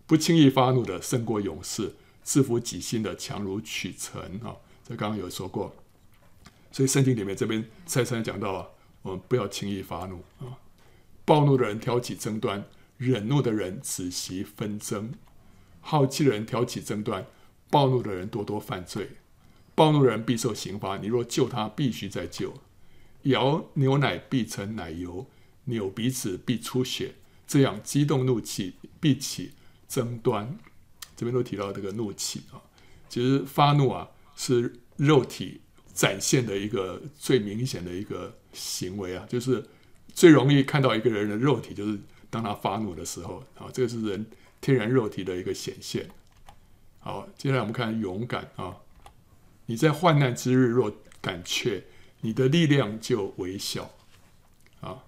[0.06, 4.56] 不轻易发怒的胜过勇士，制服己心的强如取城啊！
[4.86, 5.74] 这刚刚有说过，
[6.70, 8.68] 所以圣经里面这边再三讲到啊，
[9.02, 10.58] 我们不要轻易发怒啊！
[11.24, 12.64] 暴怒的人挑起争端，
[13.02, 15.12] 忍怒的人止息纷争；
[15.80, 17.26] 好气的人挑起争端，
[17.68, 19.16] 暴怒的人多多犯罪。
[19.74, 22.54] 暴怒的人必受刑罚，你若救他，必须再救。
[23.22, 25.26] 摇牛奶必成奶油，
[25.64, 27.14] 扭鼻子必出血，
[27.46, 29.52] 这样激动怒气必起
[29.88, 30.56] 争端。
[31.16, 32.62] 这边都提到这个怒气啊，
[33.08, 35.60] 其实发怒啊是肉体
[35.94, 39.64] 展现的一个最明显的一个行为啊，就是
[40.12, 41.98] 最容易看到一个人的肉体，就是
[42.32, 44.26] 当他发怒的时候啊，这个是人
[44.60, 46.08] 天然肉体的一个显现。
[46.98, 48.78] 好，接下来我们看勇敢啊，
[49.66, 50.90] 你在患难之日若
[51.20, 51.84] 胆怯。
[52.24, 53.90] 你的力量就微小，
[54.80, 55.02] 啊，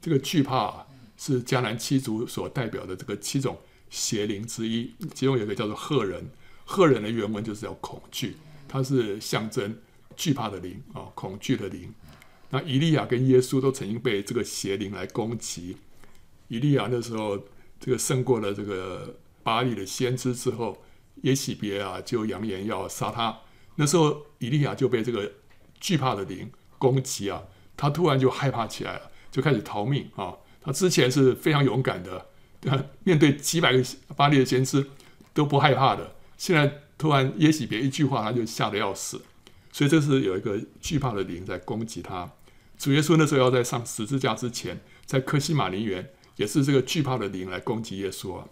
[0.00, 0.86] 这个惧怕，
[1.18, 3.58] 是迦南七族所代表的这个七种
[3.90, 6.30] 邪灵之一，其中有一个叫做赫人，
[6.64, 9.76] 赫人的原文就是叫恐惧，它是象征
[10.16, 11.92] 惧怕的灵啊，恐惧的灵。
[12.48, 15.76] 那以利亚跟耶稣都曾经被这个邪灵来攻击，
[16.48, 17.38] 以利亚那时候
[17.80, 20.82] 这个胜过了这个巴力的先知之后，
[21.22, 23.38] 耶洗别啊就扬言要杀他，
[23.76, 25.32] 那时候以利亚就被这个。
[25.78, 27.42] 惧怕的灵攻击啊，
[27.76, 30.34] 他突然就害怕起来了，就开始逃命啊。
[30.62, 32.28] 他之前是非常勇敢的，
[32.62, 32.72] 对
[33.04, 33.84] 面对几百个
[34.16, 34.86] 巴力的先知
[35.34, 36.16] 都不害怕的。
[36.38, 39.20] 现在突然耶洗别一句话，他就吓得要死。
[39.70, 42.32] 所以这是有一个惧怕的灵在攻击他。
[42.78, 48.46] 主耶稣那时候要在上十字架之前，在客西马尼园也是这个惧怕的灵来攻击耶稣啊。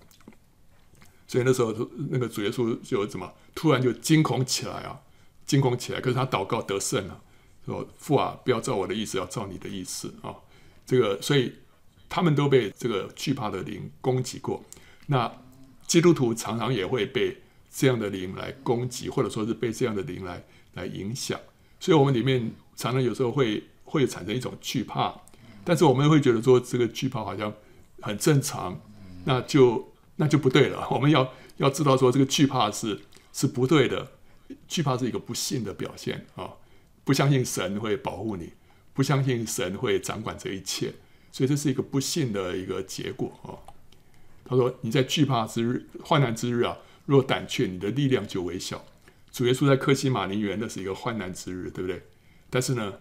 [1.27, 1.73] 所以那时候
[2.11, 5.01] 那个主耶稣就怎么突然就惊恐起来啊。
[5.47, 7.21] 惊恐起来，可是他祷告得胜了，
[7.67, 10.35] 说：“父啊，不要照我的意思，要照你的意思啊。”
[10.87, 11.53] 这个，所以
[12.09, 14.65] 他们都被这个惧怕的灵攻击过。
[15.09, 15.31] 那
[15.87, 17.37] 基督徒常常也会被
[17.71, 20.43] 这样的灵来攻击，或者说是被这样的灵来
[20.73, 21.39] 来影响。
[21.79, 25.15] 所以，我们里面常常有时候会会产生一种惧怕，
[25.63, 27.53] 但是我们会觉得说这个惧怕好像
[28.05, 28.81] 很正常，
[29.25, 30.87] 那就那就不对了。
[30.93, 33.01] 我们要要知道说这个惧怕是
[33.33, 34.13] 是不对的。
[34.69, 36.51] 惧怕是一个不信的表现啊！
[37.03, 38.53] 不相信神会保护你，
[38.93, 40.93] 不相信神会掌管这一切，
[41.33, 43.57] 所以这是一个不信的一个结果啊！
[44.45, 48.85] 他说：“你在惧怕之日、患难之日啊，若胆怯，你的力量就微小。”
[49.33, 52.03] 主耶稣在克西马林园，那是一个患难之日，对不对？
[52.51, 52.93] 但是呢，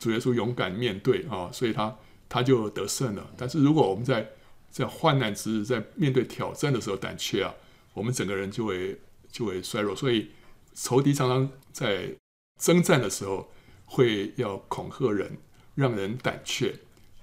[0.00, 1.96] 主耶稣勇敢面对啊，所以他
[2.28, 3.30] 他就得胜了。
[3.36, 4.28] 但是如果我们在
[4.70, 7.54] 在患难之日，在面对挑战的时候胆怯啊，
[7.94, 9.00] 我们整个人就会
[9.30, 9.94] 就会衰弱。
[9.94, 10.30] 所以
[10.74, 12.14] 仇敌常常在
[12.58, 13.50] 征战的时候
[13.84, 15.38] 会要恐吓人，
[15.74, 16.74] 让人胆怯。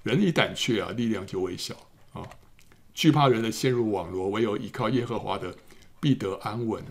[0.02, 1.74] 人一胆怯啊，力量就微小
[2.12, 2.22] 啊。
[2.94, 5.54] 惧怕人的陷入网罗，唯有依靠耶和华的
[6.00, 6.84] 必得安稳。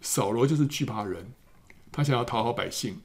[0.00, 1.32] 扫罗就是惧怕人，
[1.90, 3.00] 他想要讨好百姓，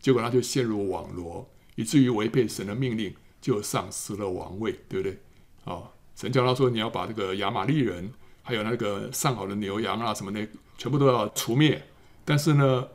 [0.00, 5.18] 结果他就陷入网罗，以至于违背神的命令，就丧失了王位，对不对？
[5.64, 10.44] 啊，神叫他说，你要把这个亚玛力人，还有那个上好的牛羊啊什么的，
[10.76, 11.80] 全部都要除灭。
[12.24, 12.88] 但是呢，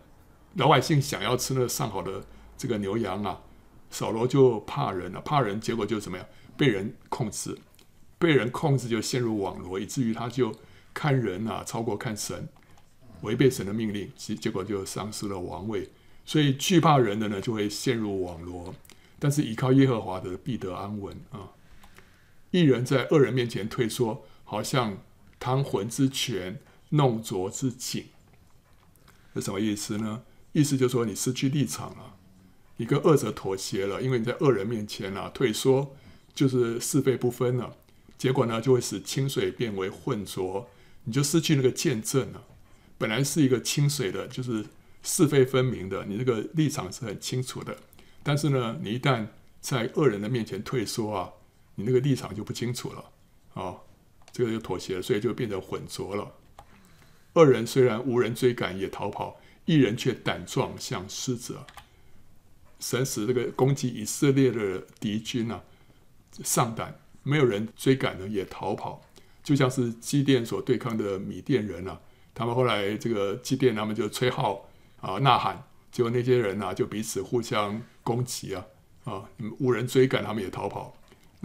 [0.55, 2.21] 老百姓想要吃那上好的
[2.57, 3.39] 这个牛羊啊。
[3.89, 6.27] 扫罗就怕人了，怕人，结果就怎么样？
[6.57, 7.57] 被人控制，
[8.19, 10.53] 被人控制就陷入网罗，以至于他就
[10.93, 12.49] 看人啊超过看神，
[13.21, 15.89] 违背神的命令，结结果就丧失了王位。
[16.25, 18.75] 所以惧怕人的呢，就会陷入网罗，
[19.17, 21.47] 但是依靠耶和华的必得安稳啊。
[22.53, 24.99] 一人在恶人面前退缩，好像
[25.39, 28.05] 贪魂之泉，弄浊之井。
[29.33, 30.21] 这什么意思呢？
[30.51, 32.15] 意思就是说你失去立场了。
[32.77, 35.95] 你跟恶者妥协了，因为你在恶人面前啊退缩，
[36.35, 37.75] 就是是非不分了。
[38.19, 40.69] 结果呢，就会使清水变为浑浊，
[41.05, 42.43] 你就失去那个见证了。
[42.99, 44.65] 本来是一个清水的，就是
[45.01, 47.75] 是非分明的，你这个立场是很清楚的。
[48.21, 49.25] 但是呢，你一旦
[49.59, 51.31] 在恶人的面前退缩啊，
[51.75, 53.11] 你那个立场就不清楚了
[53.53, 53.77] 啊、
[54.31, 56.31] 这个就妥协了，所以就变得浑浊了。
[57.33, 61.57] 恶人虽然无人追赶也逃跑，一人却胆壮像狮子。
[62.79, 65.63] 神使这个攻击以色列的敌军啊，
[66.43, 69.01] 上胆，没有人追赶呢，也逃跑，
[69.43, 72.01] 就像是基甸所对抗的米甸人啊，
[72.33, 74.67] 他们后来这个基甸他们就吹号
[74.99, 78.65] 啊呐喊，结果那些人啊就彼此互相攻击啊
[79.05, 80.95] 啊，无人追赶，他们也逃跑。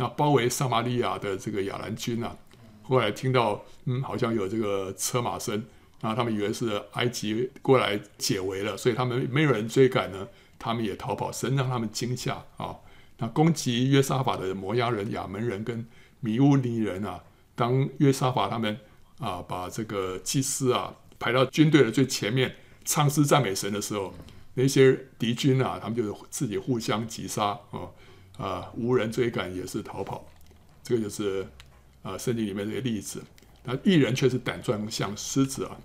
[0.00, 2.36] 那包围撒玛利亚的这个亚兰军啊，
[2.82, 5.60] 后来听到嗯好像有这个车马声，
[6.02, 10.28] 那，他们以为是埃及过来解围了，所以他们没有人追赶呢。
[10.60, 12.74] 他们也逃跑，神让他们惊吓啊！
[13.18, 15.86] 那攻击约沙法的摩押人、亚门人跟
[16.18, 17.22] 米乌尼人啊，
[17.54, 18.76] 当约沙法他们
[19.18, 24.12] 啊把这个祭司啊排到军队的最前面，唱诗赞美神的时候，
[24.54, 27.86] 那些敌军啊，他们就自己互相击杀啊
[28.38, 30.24] 啊，无人追赶也是逃跑，
[30.82, 31.46] 这个就是
[32.02, 33.22] 啊圣经里面这个例子。
[33.64, 35.76] 那一人却是胆壮像狮子啊！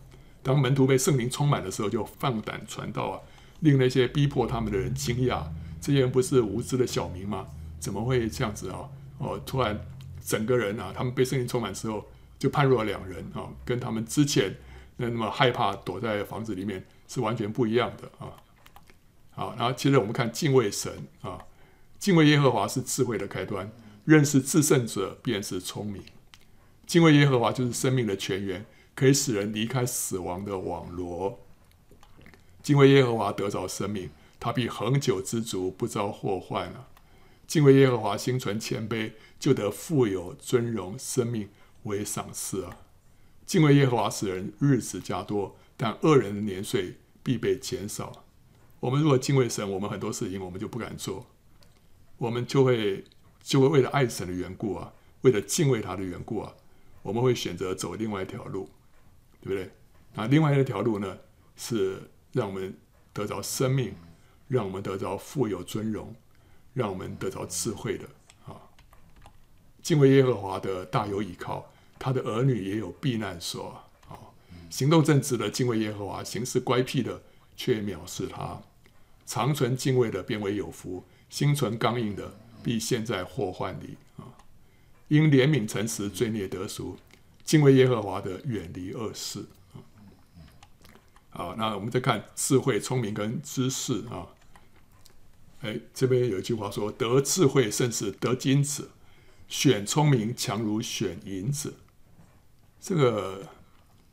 [0.42, 3.20] 当门徒被圣灵充满的时候，就放胆传道啊！
[3.60, 5.44] 令那些逼迫他们的人惊讶，
[5.82, 7.48] 这些人不是无知的小民吗？
[7.80, 8.88] 怎么会这样子啊？
[9.18, 9.78] 哦，突然
[10.24, 12.06] 整个人啊，他们被圣灵充满之后，
[12.40, 14.56] 就判若两人啊，跟他们之前
[14.96, 18.32] 那么害怕躲在房子里面是完全不一样的啊。
[19.32, 21.40] 好，然后接着我们看敬畏神啊，
[22.04, 23.72] 敬畏耶和华是智慧的开端，
[24.04, 26.04] 认识至圣者便是聪明。
[26.86, 31.40] 敬畏耶和华就是生命的泉源，可以使人离开死亡的网罗。
[32.62, 36.90] 敬畏耶和华得着生命，他必恒久知足，不遭祸患了。
[37.48, 41.48] 敬畏耶和华，心存谦卑，就得富有尊荣，生命
[41.84, 42.80] 为赏赐啊！
[43.46, 48.26] 敬畏耶和华使人日子加多，但恶人的年岁必被减少。
[48.82, 51.28] 我们如果敬畏神，我们很多事情我们就不敢做，
[52.18, 53.04] 我们就会
[53.42, 56.54] 就会为了爱神的缘故啊，为了敬畏他的缘故啊，
[57.02, 58.70] 我们会选择走另外一条路，
[59.42, 59.72] 对不对？
[60.14, 61.18] 那另外一条路呢
[61.56, 62.10] 是。
[62.36, 62.76] 让我们
[63.14, 63.94] 得着生命，
[64.48, 66.16] 让我们得着富有尊荣，
[66.74, 68.06] 让我们得着智慧的
[68.48, 68.58] 啊！
[69.84, 74.18] 敬畏耶和华的大有倚靠，他的儿女也有避难所啊！
[74.72, 77.22] 行动正直的敬畏耶和华，行事乖僻的
[77.56, 78.60] 却藐视他。
[79.28, 84.38] 长存敬畏的便为有福，心存刚硬的必陷在祸患里啊！
[85.08, 86.96] 因怜悯诚实，罪孽得赎，
[87.44, 89.44] 敬畏耶和华的远离恶事。
[91.32, 94.28] 好，那我们再看智慧、聪明跟知识啊。
[95.62, 98.92] 哎，这边有一句话说：“得智慧胜似得金子，
[99.48, 101.74] 选聪明强如选银子。”
[102.80, 103.50] 这个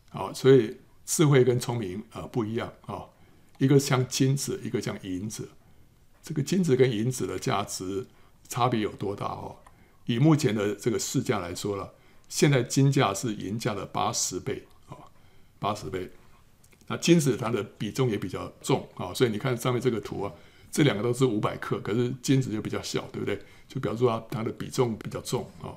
[0.09, 3.05] 啊，所以智慧跟聪明啊不一样啊，
[3.59, 5.51] 一个像金子，一个像银子。
[6.22, 8.06] 这个金子跟银子的价值
[8.48, 9.56] 差别有多大哦？
[10.06, 11.92] 以目前的这个市价来说了，
[12.28, 14.96] 现在金价是银价的八十倍啊，
[15.58, 16.10] 八十倍。
[16.88, 20.32] 那金子它的比重也比较重啊，所以你看上面这个图啊，
[20.72, 23.40] 这两个都是五百克，可是金子就比较小，对不对？
[23.68, 25.70] 就表示说它的比重比较重啊。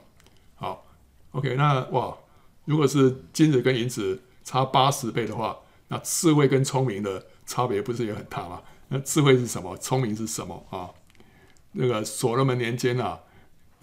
[0.56, 0.86] 好
[1.32, 2.18] ，OK，那哇，
[2.66, 5.56] 如果是金子跟银子差八十倍的话，
[5.90, 8.64] 那智慧跟聪明的差别不是也很大吗？
[9.00, 9.78] 智慧是什么？
[9.78, 10.90] 聪明是什么啊？
[11.74, 13.20] 那个所罗门年间啊，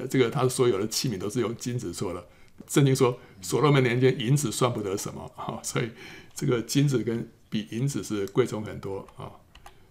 [0.09, 2.27] 这个他所有的器皿都是用金子做的。
[2.69, 5.91] 圣经说所罗门年间银子算不得什么啊，所以
[6.35, 9.33] 这个金子跟比银子是贵重很多啊。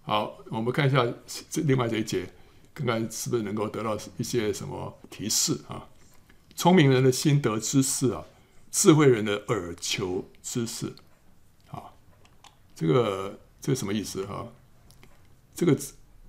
[0.03, 1.05] 好，我们看一下
[1.49, 2.32] 这另外这一节，
[2.74, 5.88] 看看是不是能够得到一些什么提示啊？
[6.55, 8.24] 聪明人的心得知识啊，
[8.72, 10.93] 智慧人的耳求知识
[11.72, 11.84] 啊，
[12.76, 14.47] 这个这个什么意思哈？
[15.60, 15.78] 这个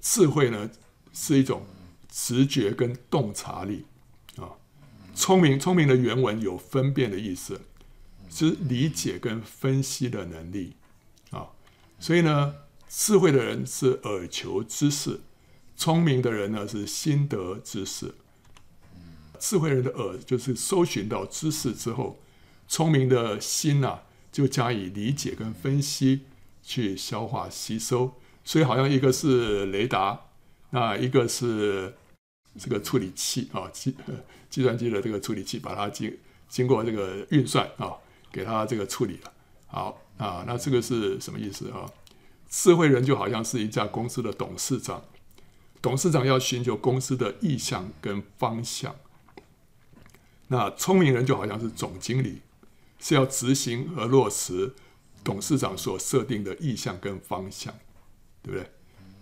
[0.00, 0.68] 智慧呢
[1.12, 1.64] 是一种
[2.10, 3.84] 直觉跟洞察力
[4.34, 4.58] 啊。
[5.14, 7.60] 聪明聪明的原文有分辨的意思，
[8.28, 10.74] 是理解跟分析的能力
[11.30, 11.46] 啊。
[12.00, 12.56] 所以呢，
[12.88, 15.20] 智慧的人是耳求知识，
[15.76, 18.12] 聪明的人呢是心得知识。
[19.38, 22.18] 智慧人的耳就是搜寻到知识之后，
[22.66, 24.02] 聪明的心呐、啊、
[24.32, 26.22] 就加以理解跟分析，
[26.64, 28.16] 去消化吸收。
[28.50, 30.20] 所以好像一个是雷达，
[30.70, 31.94] 那一个是
[32.58, 33.94] 这个处理器啊，计
[34.48, 37.94] 计算机的这个处理器，把它经经过这个运算啊，
[38.32, 39.32] 给它这个处理了。
[39.68, 41.88] 好啊，那这个是什么意思啊？
[42.48, 45.04] 智慧人就好像是一家公司的董事长，
[45.80, 48.96] 董事长要寻求公司的意向跟方向。
[50.48, 52.40] 那聪明人就好像是总经理，
[52.98, 54.74] 是要执行和落实
[55.22, 57.72] 董事长所设定的意向跟方向，
[58.42, 58.70] 对不对？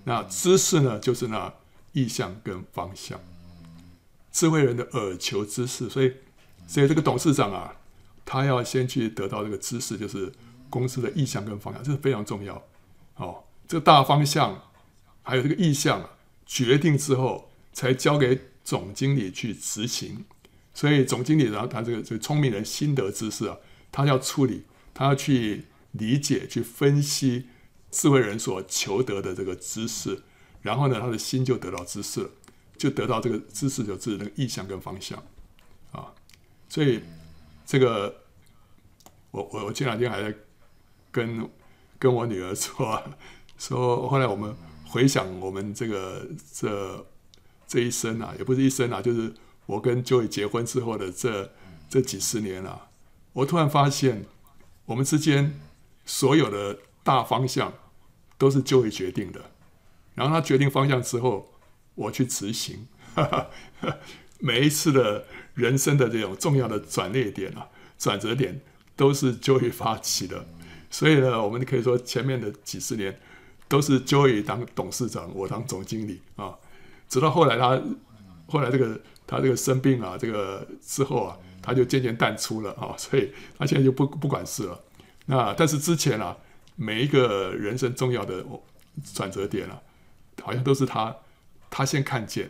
[0.05, 1.53] 那知识呢，就是那
[1.93, 3.21] 意向跟方向。
[4.31, 6.13] 智慧人的耳求知识，所以，
[6.67, 7.75] 所以这个董事长啊，
[8.25, 10.33] 他要先去得到这个知识，就是
[10.71, 12.63] 公司的意向跟方向，这是非常重要。
[13.17, 14.63] 哦，这个大方向
[15.23, 16.09] 还有这个意向
[16.47, 20.25] 决定之后，才交给总经理去执行。
[20.73, 23.57] 所以总经理，然后他这个这个聪明人心得知识啊，
[23.91, 24.63] 他要处理，
[24.95, 27.47] 他要去理解、去分析
[27.91, 30.23] 智慧人所求得的这个知识，
[30.63, 32.31] 然后呢，他的心就得到知识了，
[32.77, 35.23] 就得到这个知识就是那个意向跟方向
[35.93, 36.13] 啊。
[36.69, 37.03] 所以
[37.67, 38.23] 这个
[39.31, 40.35] 我我我前两天还在
[41.11, 41.49] 跟
[41.99, 43.03] 跟我女儿说
[43.59, 44.55] 说，后来我们
[44.87, 47.07] 回想我们这个这
[47.67, 49.33] 这一生啊，也不是一生啊，就是。
[49.69, 51.53] 我跟 Joy 结婚之后的这
[51.91, 52.89] 这几十年啊，
[53.35, 54.25] 我突然发现，
[54.87, 55.61] 我们之间
[56.07, 56.79] 所有的
[57.09, 57.73] 大方向
[58.37, 59.41] 都是 Joey 决定的，
[60.15, 61.55] 然后他决定方向之后，
[61.95, 62.87] 我去执行。
[64.41, 68.61] 每一次的人生的这种重要的转捩点啊、转折点，
[68.95, 70.47] 都是 Joey 发起的。
[70.91, 73.19] 所以呢，我们可以说前面的几十年
[73.69, 76.59] 都是 Joey 当董事长，我当总经理啊，
[77.09, 77.83] 直到后来他
[78.49, 79.01] 后来这个。
[79.31, 84.81] 他这个生病啊，这个之后啊，他就渐渐淡出了啊，所以他现在就不不管事了。
[85.27, 86.35] 那但是之前啊，
[86.81, 88.43] 每一个人生重要的
[89.13, 89.83] 转折点啊，
[90.43, 91.15] 好像都是他
[91.69, 92.49] 他先看见，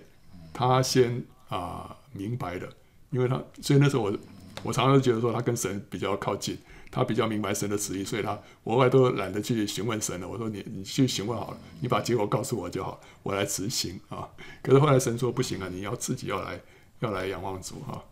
[0.53, 2.68] 他先啊明白的，
[3.11, 4.18] 因为他所以那时候我
[4.62, 6.59] 我常常觉得说他跟神比较靠近。
[6.91, 10.26] 他比较明白神的旨意，所以他我后来都懒得去询问神了。
[10.26, 14.26] 我说你你去询问好了，你把结果告诉我就好，我来执行啊。
[14.62, 16.59] 可是后来神说不行啊，你要自己要来
[17.01, 18.03] 要来仰望主哈。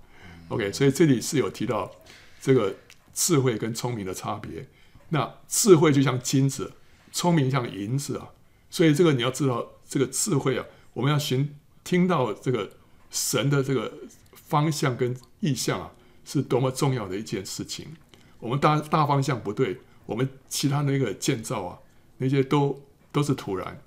[0.49, 1.91] OK，所以这里是有提到
[2.39, 2.77] 这个
[3.14, 4.67] 智慧跟聪明的差别。
[5.11, 6.72] 那智慧就像金子，
[7.12, 8.30] 聪明像银子啊。
[8.68, 12.72] 所以这个你要知道，这个智慧啊，我们要寻听到这个
[13.11, 13.92] 神的这个
[14.32, 15.92] 方向跟意向啊，
[16.24, 17.94] 是多么重要的一件事情。
[18.38, 21.78] 我们大大方向不对，我们其他那个建造啊，
[22.18, 22.82] 那些都
[23.12, 23.80] 都是徒然。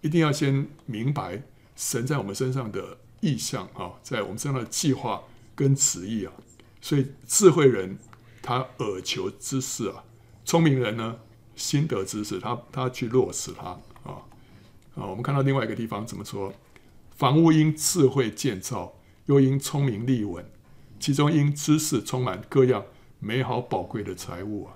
[0.00, 1.42] 一定要先明白
[1.76, 5.22] 神在我们身上的意向啊，在我们身上的计划
[5.54, 6.32] 跟旨意啊。
[6.80, 7.98] 所以智慧人
[8.40, 10.02] 他耳求知识啊，
[10.44, 11.18] 聪明人呢
[11.54, 13.68] 心得知识，他他去落实它
[14.02, 14.22] 啊
[14.94, 15.06] 啊。
[15.06, 16.52] 我们看到另外一个地方怎么说？
[17.16, 18.94] 房屋因智慧建造，
[19.26, 20.44] 又因聪明立稳，
[20.98, 22.84] 其中因知识充满各样。
[23.22, 24.72] 美好宝贵的财物啊，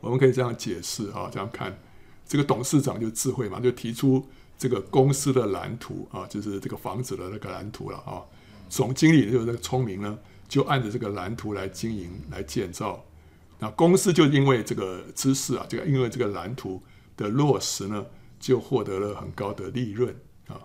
[0.00, 1.78] 我们可以这样解释啊，这样看，
[2.26, 8.20] 这个董事长就智慧嘛，就提出这个公司的蓝图啊，就是这个房子的那个蓝图了啊。
[8.68, 13.02] 总经理就是那个聪明呢，就按着这个蓝图来经营、来建造。
[13.58, 16.82] 那公司就因为这个知识啊，这个因为这个蓝图
[17.16, 18.06] 的落实呢，
[18.38, 20.14] 就获得了很高的利润
[20.46, 20.60] 啊。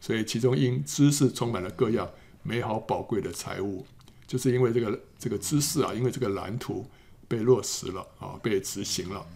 [0.00, 2.10] 所以其中因知识充满了各样
[2.42, 3.86] 美好宝贵的财物。
[4.26, 6.88] 就是因为这个这个知识啊，因为这个蓝图
[7.28, 9.26] 被落实了啊，被执行了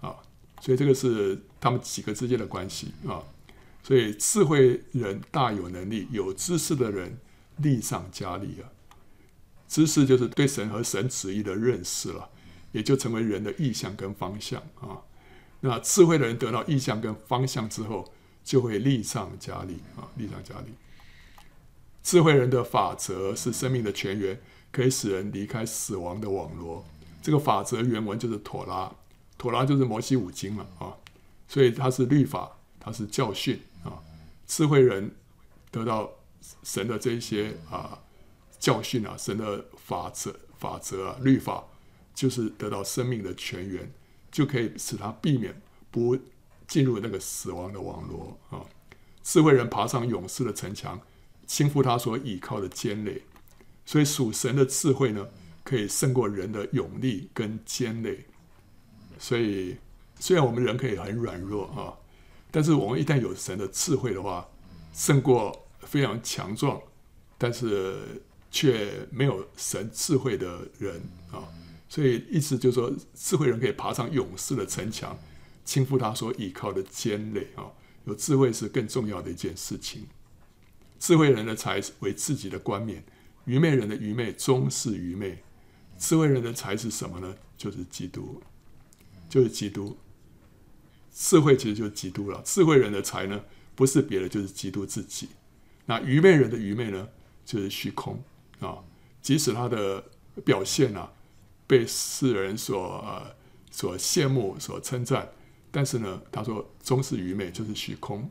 [0.00, 0.16] 啊，
[0.60, 3.22] 所以这个是他们几个之间的关系啊。
[3.84, 7.18] 所以智慧人大有能力，有知识的人
[7.58, 8.70] 力上加力啊。
[9.68, 12.28] 知识就是对神和神旨意的认识了，
[12.72, 15.00] 也就成为人的意向跟方向啊。
[15.60, 18.12] 那智慧的人得到意向跟方向之后，
[18.42, 20.74] 就会力上加力啊，力上加力。
[22.02, 24.40] 智慧人的法则是生命的泉源，
[24.72, 26.84] 可以使人离开死亡的网罗。
[27.22, 28.92] 这个法则原文就是妥拉，
[29.38, 30.96] 妥拉就是摩西五经了啊，
[31.46, 32.50] 所以它是律法，
[32.80, 34.02] 它是教训啊。
[34.44, 35.14] 智慧人
[35.70, 36.10] 得到
[36.64, 38.00] 神的这些啊
[38.58, 41.62] 教训啊，神的法则、法则啊、律法，
[42.14, 43.92] 就是得到生命的泉源，
[44.30, 45.60] 就可以使他避免
[45.90, 46.18] 不
[46.66, 48.64] 进入那个死亡的网罗啊。
[49.22, 51.00] 智慧人爬上勇士的城墙，
[51.46, 53.22] 倾覆他所倚靠的坚垒，
[53.86, 55.28] 所以属神的智慧呢，
[55.62, 58.24] 可以胜过人的勇力跟坚垒。
[59.18, 59.76] 所以
[60.18, 61.94] 虽然我们人可以很软弱啊，
[62.50, 64.48] 但是我们一旦有神的智慧的话，
[64.92, 66.80] 胜过非常强壮，
[67.38, 71.00] 但是却没有神智慧的人
[71.30, 71.46] 啊。
[71.92, 75.18] 所以意思就是说，智慧人可以爬上勇士的城墙，
[75.62, 77.68] 倾覆他所倚靠的坚垒啊。
[78.06, 80.06] 有智慧是更重要的一件事情。
[80.98, 83.04] 智慧人的财为自己的冠冕，
[83.44, 85.42] 愚昧人的愚昧终是愚昧。
[85.98, 87.36] 智慧人的财是什么呢？
[87.58, 88.42] 就是基督，
[89.28, 89.98] 就是基督。
[91.12, 92.40] 智慧其实就是基督了。
[92.42, 95.28] 智慧人的财呢，不是别的，就是基督自己。
[95.84, 97.10] 那愚昧人的愚昧呢，
[97.44, 98.24] 就是虚空
[98.60, 98.78] 啊。
[99.20, 100.02] 即使他的
[100.42, 101.12] 表现啊，
[101.72, 103.34] 被世人所、呃、
[103.70, 105.26] 所羡慕、所称赞，
[105.70, 108.28] 但是呢，他说终是愚昧，就是虚空。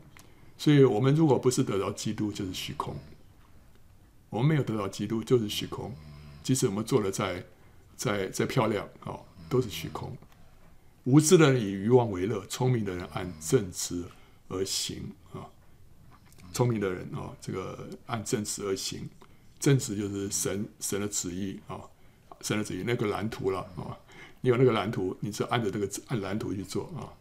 [0.56, 2.94] 所以，我们如果不是得到基督，就是虚空；
[4.30, 5.92] 我们没有得到基督，就是虚空。
[6.44, 7.44] 即使我们做的再、
[7.96, 9.18] 再、再漂亮，哦，
[9.48, 10.16] 都是虚空。
[11.02, 14.04] 无知的人以愚妄为乐，聪明的人按正直
[14.46, 15.50] 而行啊。
[16.52, 19.08] 聪明的人啊，这个按正直而行，
[19.58, 21.80] 正直就是神神的旨意啊，
[22.42, 23.96] 神的旨意那个蓝图了啊。
[24.40, 27.14] 你有那个蓝图，你就按着这个按蓝图去做啊。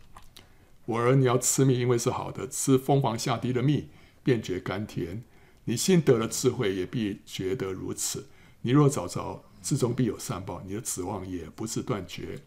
[0.86, 3.88] 我儿，你要吃蜜，因为是好的；吃蜂房下滴的蜜，
[4.24, 5.24] 便觉甘甜。
[5.66, 8.26] 你心得了智慧，也必觉得如此。
[8.62, 10.62] 你若找着，至终必有善报。
[10.66, 12.40] 你的指望也不是断绝。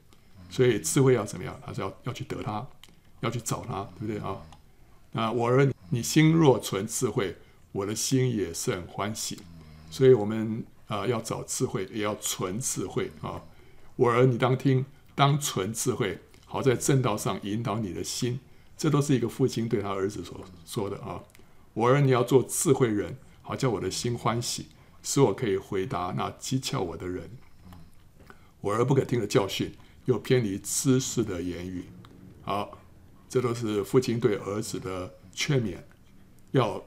[0.51, 1.59] 所以智慧要怎么样？
[1.65, 2.67] 还是要要去得它，
[3.21, 4.43] 要去找它，对不对啊？
[5.13, 7.37] 那我儿，你心若存智慧，
[7.71, 9.39] 我的心也甚欢喜。
[9.91, 13.43] 所以我们啊、要找智慧，也要存智慧啊。
[13.97, 16.19] 我儿，你当听，当存智慧。
[16.47, 18.39] 好在正道上引导你的心，
[18.77, 21.23] 这都是一个父亲对他儿子所说的啊。
[21.73, 24.69] 我儿，你要做智慧人，好叫我的心欢喜，
[25.03, 27.31] 使我可以回答那讥诮我的人。
[28.61, 29.75] 我儿不可听了教训，
[30.05, 31.85] 又偏离知识的言语。
[32.43, 32.79] 好，
[33.29, 35.79] 这都是父亲对儿子的劝勉，
[36.53, 36.85] 要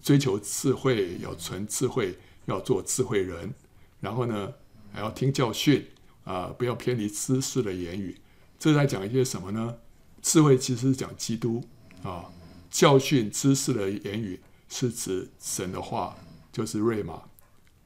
[0.00, 2.16] 追求智慧，要存智慧，
[2.48, 3.54] 要做智慧人。
[4.00, 4.52] 然后呢，
[4.92, 5.86] 还要听教训
[6.24, 8.16] 啊，不要偏离知识的言语。
[8.58, 9.76] 这在讲一些什么呢？
[10.20, 11.64] 智慧其实是讲基督
[12.02, 12.26] 啊，
[12.70, 16.16] 教训知识的言语是指神的话，
[16.52, 17.22] 就是瑞玛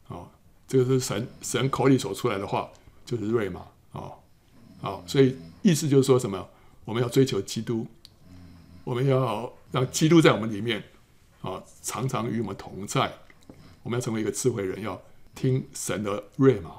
[0.08, 0.28] 啊，
[0.66, 2.70] 这个是神神口里所出来的话，
[3.04, 3.60] 就是瑞玛
[3.92, 4.12] 啊，
[4.80, 6.48] 啊，所以意思就是说什么？
[6.84, 7.86] 我们要追求基督，
[8.84, 10.82] 我们要让基督在我们里面
[11.42, 13.12] 啊，常常与我们同在。
[13.82, 15.02] 我们要成为一个智慧人，要
[15.34, 16.70] 听神的瑞玛，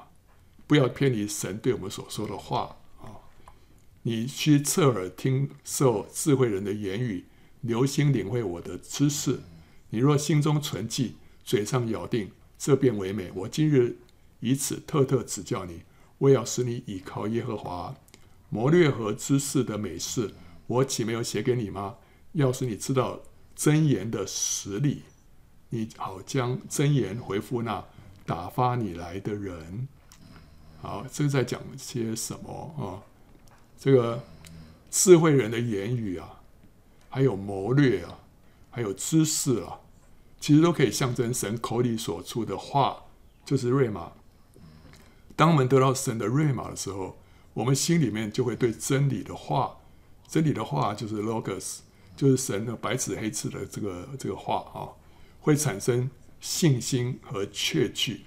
[0.66, 3.20] 不要偏离神对我们所说的话啊。
[4.02, 7.26] 你需侧耳听受智慧人的言语，
[7.60, 9.40] 留心领会我的知识。
[9.90, 13.30] 你若心中存记，嘴上咬定，这便为美。
[13.34, 13.98] 我今日
[14.40, 15.82] 以此特特指教你，
[16.18, 17.94] 为要使你倚靠耶和华。
[18.50, 20.34] 谋略和知识的美事，
[20.66, 21.96] 我岂没有写给你吗？
[22.32, 23.22] 要使你知道
[23.54, 25.02] 真言的实力，
[25.74, 27.84] 你好将真言回复那
[28.24, 29.88] 打发你来的人。
[30.80, 33.02] 好，这个在讲些什么啊？
[33.76, 34.22] 这个
[34.88, 36.40] 智慧人的言语啊，
[37.08, 38.20] 还有谋略啊，
[38.70, 39.80] 还有知识啊，
[40.38, 43.06] 其实都可以象征神口里所出的话，
[43.44, 44.12] 就是瑞玛。
[45.34, 47.16] 当我们得到神的瑞玛的时候，
[47.52, 49.78] 我们心里面就会对真理的话，
[50.28, 51.78] 真理的话就是 logos，
[52.16, 54.94] 就是神的白纸黑字的这个这个话啊，
[55.44, 56.08] 会产生
[56.40, 58.22] 信心和确据，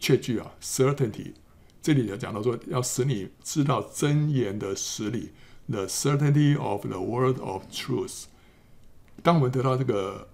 [0.00, 1.32] 确据啊，certainty。
[1.80, 5.30] 这里有讲到说，要使你知道真言的实理
[5.68, 8.24] ，the certainty of the word of truth。
[9.22, 10.28] 当我们得到这个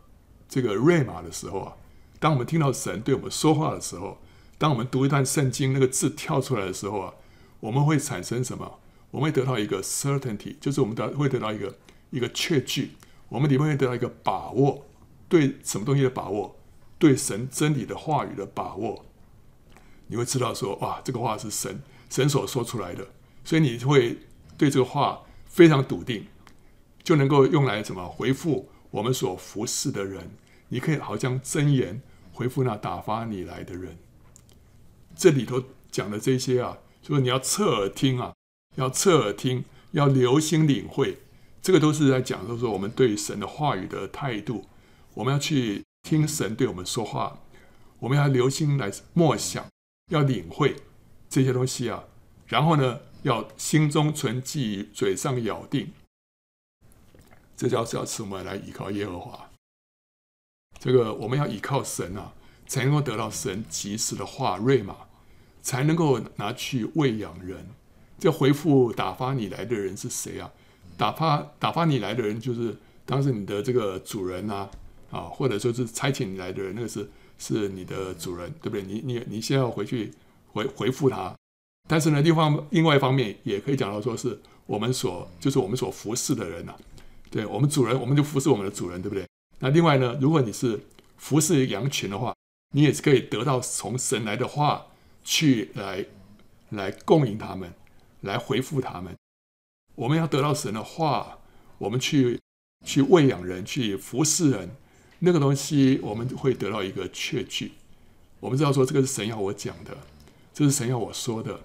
[0.49, 1.77] 这个瑞玛的时候啊，
[2.19, 4.19] 当我们听到神对我们说话的时候，
[4.57, 7.12] 当我们读一段圣经，那个字跳出来的时候啊，
[7.61, 8.81] 我们会产生什么？
[9.11, 11.77] 我们会得到一个 certainty，就是我们得会得到一个
[12.09, 12.93] 一个确据，
[13.29, 14.87] 我们里面会得到一个把握，
[15.29, 16.57] 对什么东西的把握？
[16.99, 19.05] 对神真理的话语的把握。
[20.07, 23.07] 你会知道说，哇，这个话是神神所说出来的，
[23.45, 24.18] 所以你会
[24.57, 26.27] 对这个话非常笃定，
[27.03, 30.31] 就能够用来怎么回复我们所服侍的人，
[30.68, 32.01] 你可以好像真言
[32.33, 33.99] 回复那打发你来的人。
[35.16, 38.33] 这里头讲的这些啊，就是你要侧耳听啊，
[38.77, 41.18] 要侧耳听，要留心领会。
[41.61, 44.64] 这个都是在讲，就是说我们对神的话语的态度，
[45.17, 47.39] 我们要去听神对我们说话，
[48.01, 49.67] 我们要留心来默想，
[50.11, 50.77] 要领会
[51.31, 52.05] 这些东西啊。
[52.47, 55.91] 然后呢，要心中存记，嘴上咬定。
[57.57, 59.49] 这就是要使我们来依靠耶和华。
[60.79, 62.35] 这个我们要依靠神啊，
[62.67, 64.99] 才能够得到神及时的话，瑞嘛，
[65.62, 67.67] 才能够拿去喂养人。
[68.19, 70.53] 这回复打发你来的人是谁啊？
[70.99, 74.71] 打发打发你来的人就是当时你的这个主人啊，
[75.17, 77.09] 啊，或者说是差遣你来的人，那个是
[77.39, 78.83] 是你的主人，对不对？
[78.83, 80.12] 你你你先要回去
[80.53, 81.35] 回回复他。
[81.89, 86.75] 但是呢，另方另外一方面也可以讲到说是我们所就是我们所服侍的人呐、
[87.31, 89.27] 对我们主人，我们就服侍我们的主人，对不对？
[89.61, 90.79] 那另外呢，如果你是
[91.17, 92.35] 服侍羊群的话，
[92.75, 94.87] 你也是可以得到从神来的话
[95.25, 96.05] 去来
[96.71, 97.73] 来供应他们，
[98.21, 99.14] 来回复他们。
[99.95, 101.39] 我们要得到神的话，
[101.79, 102.39] 我们去
[102.85, 104.77] 去喂养人，去服侍人，
[105.21, 107.73] 那个东西我们会得到一个确据。
[108.41, 109.97] 我们知道说这个是神要我讲的，
[110.53, 111.61] 这是神要我说的，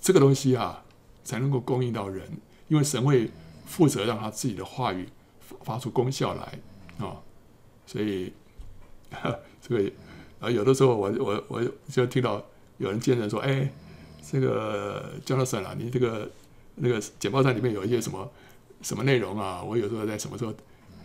[0.00, 0.84] 这个东西啊
[1.24, 2.26] 才能够供应到人，
[2.68, 3.30] 因为神会。
[3.64, 5.08] 负责让他自己的话语
[5.62, 6.58] 发出功效来
[6.98, 7.16] 啊、
[7.86, 8.30] 所以
[9.62, 9.90] 这个
[10.40, 12.44] 啊，有的时候我我我就听到
[12.76, 13.72] 有人见人说：“哎，
[14.30, 16.30] 这个 Jonathan 啊，你这个
[16.74, 18.30] 那个简报站里面有一些什么
[18.82, 20.52] 什么内容啊？”我有时候在什么时候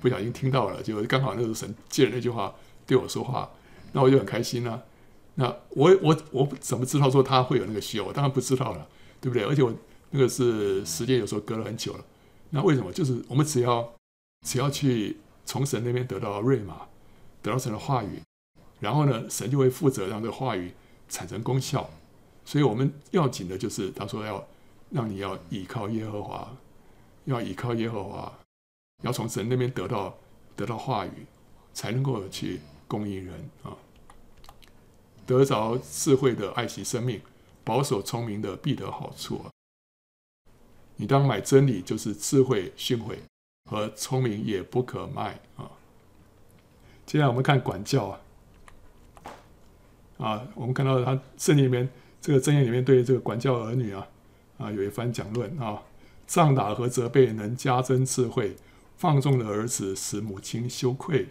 [0.01, 2.53] 不小心听到了，就刚好那时候神借了那句话
[2.85, 3.49] 对我说话，
[3.91, 4.83] 那我就很开心呐、啊。
[5.35, 8.03] 那我我我怎么知道说他会有那个需要？
[8.05, 8.87] 我当然不知道了，
[9.21, 9.43] 对不对？
[9.43, 9.73] 而且我
[10.11, 12.03] 那个是时间有时候隔了很久了。
[12.49, 12.91] 那为什么？
[12.91, 13.93] 就是我们只要
[14.45, 16.81] 只要去从神那边得到瑞玛，
[17.41, 18.21] 得到神的话语，
[18.79, 20.71] 然后呢，神就会负责让这个话语
[21.09, 21.89] 产生功效。
[22.45, 24.47] 所以我们要紧的就是他说要
[24.89, 26.55] 让你要倚靠耶和华，
[27.25, 28.31] 要倚靠耶和华，
[29.03, 30.17] 要从神那边得到
[30.55, 31.25] 得到话语，
[31.73, 33.75] 才能够去供应人啊。
[35.25, 37.21] 得着智慧的爱惜生命，
[37.63, 39.51] 保守聪明的必得好处啊。
[40.95, 43.17] 你当买真理，就是智慧训诲
[43.69, 45.69] 和聪明也不可卖啊。
[47.05, 48.19] 接下来我们看管教啊，
[50.17, 51.87] 啊，我们看到他圣经里面
[52.19, 54.07] 这个箴言里面对这个管教儿女啊
[54.57, 55.83] 啊有一番讲论啊，
[56.25, 58.55] 杖打和责备能加增智慧，
[58.97, 61.27] 放纵的儿子使母亲羞愧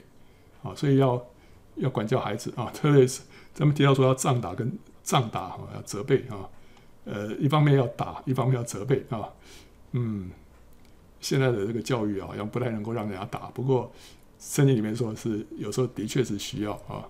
[0.62, 1.22] 啊，所以要
[1.74, 6.48] 要管教孩子啊， 特别是咱们提到说要杖打跟杖打啊，要责备啊。
[7.04, 9.28] 呃，一方面要打，一方面要责备啊。
[9.92, 10.30] 嗯，
[11.20, 13.48] 现在的这个教育啊，好像不太能够让人家打。
[13.50, 13.92] 不过
[14.40, 17.06] 圣经里面说是有时候的确是需要啊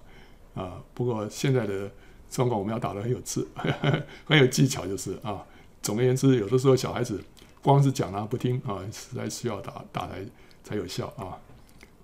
[0.55, 0.83] 啊。
[0.93, 1.91] 不过现在的
[2.31, 3.47] 状况，我们要打得很有智，
[4.27, 5.43] 很有技巧，就是啊。
[5.81, 7.23] 总而言之，有的时候小孩子
[7.63, 10.19] 光是讲他不听啊，实在需要打打来
[10.67, 11.39] 才有效啊。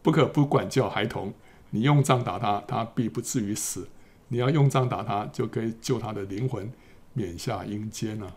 [0.02, 1.34] 不可不管教孩童，
[1.70, 3.88] 你用杖打他，他必不至于死；
[4.28, 6.72] 你要用杖打他，就可以救他的灵魂。
[7.14, 8.32] 免下阴间呢？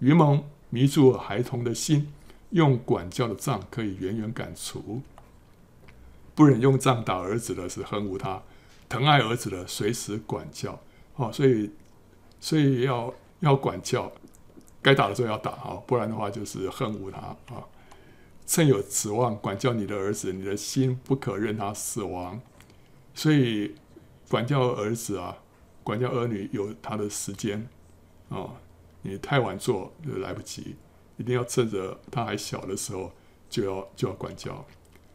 [0.00, 2.12] 愚蒙迷住孩童的心，
[2.50, 5.02] 用管教的杖可以远远赶除。
[6.34, 8.42] 不忍用杖打儿子的是恨恶他，
[8.88, 10.80] 疼爱儿子的随时管教。
[11.14, 11.70] 哦，所以
[12.40, 14.10] 所以要要管教，
[14.82, 17.18] 该打的时候要打啊，不然的话就是恨恶他
[17.54, 17.62] 啊。
[18.46, 22.40] 趁有指望管教你的儿子，你的心不可任他死亡。
[23.14, 23.74] 所以
[24.28, 25.38] 管教儿子啊，
[25.82, 27.68] 管教儿女有他的时间。
[28.28, 28.56] 哦，
[29.02, 30.76] 你太晚做就来不及，
[31.16, 33.12] 一定要趁着他还小的时候
[33.50, 34.64] 就要就要管教，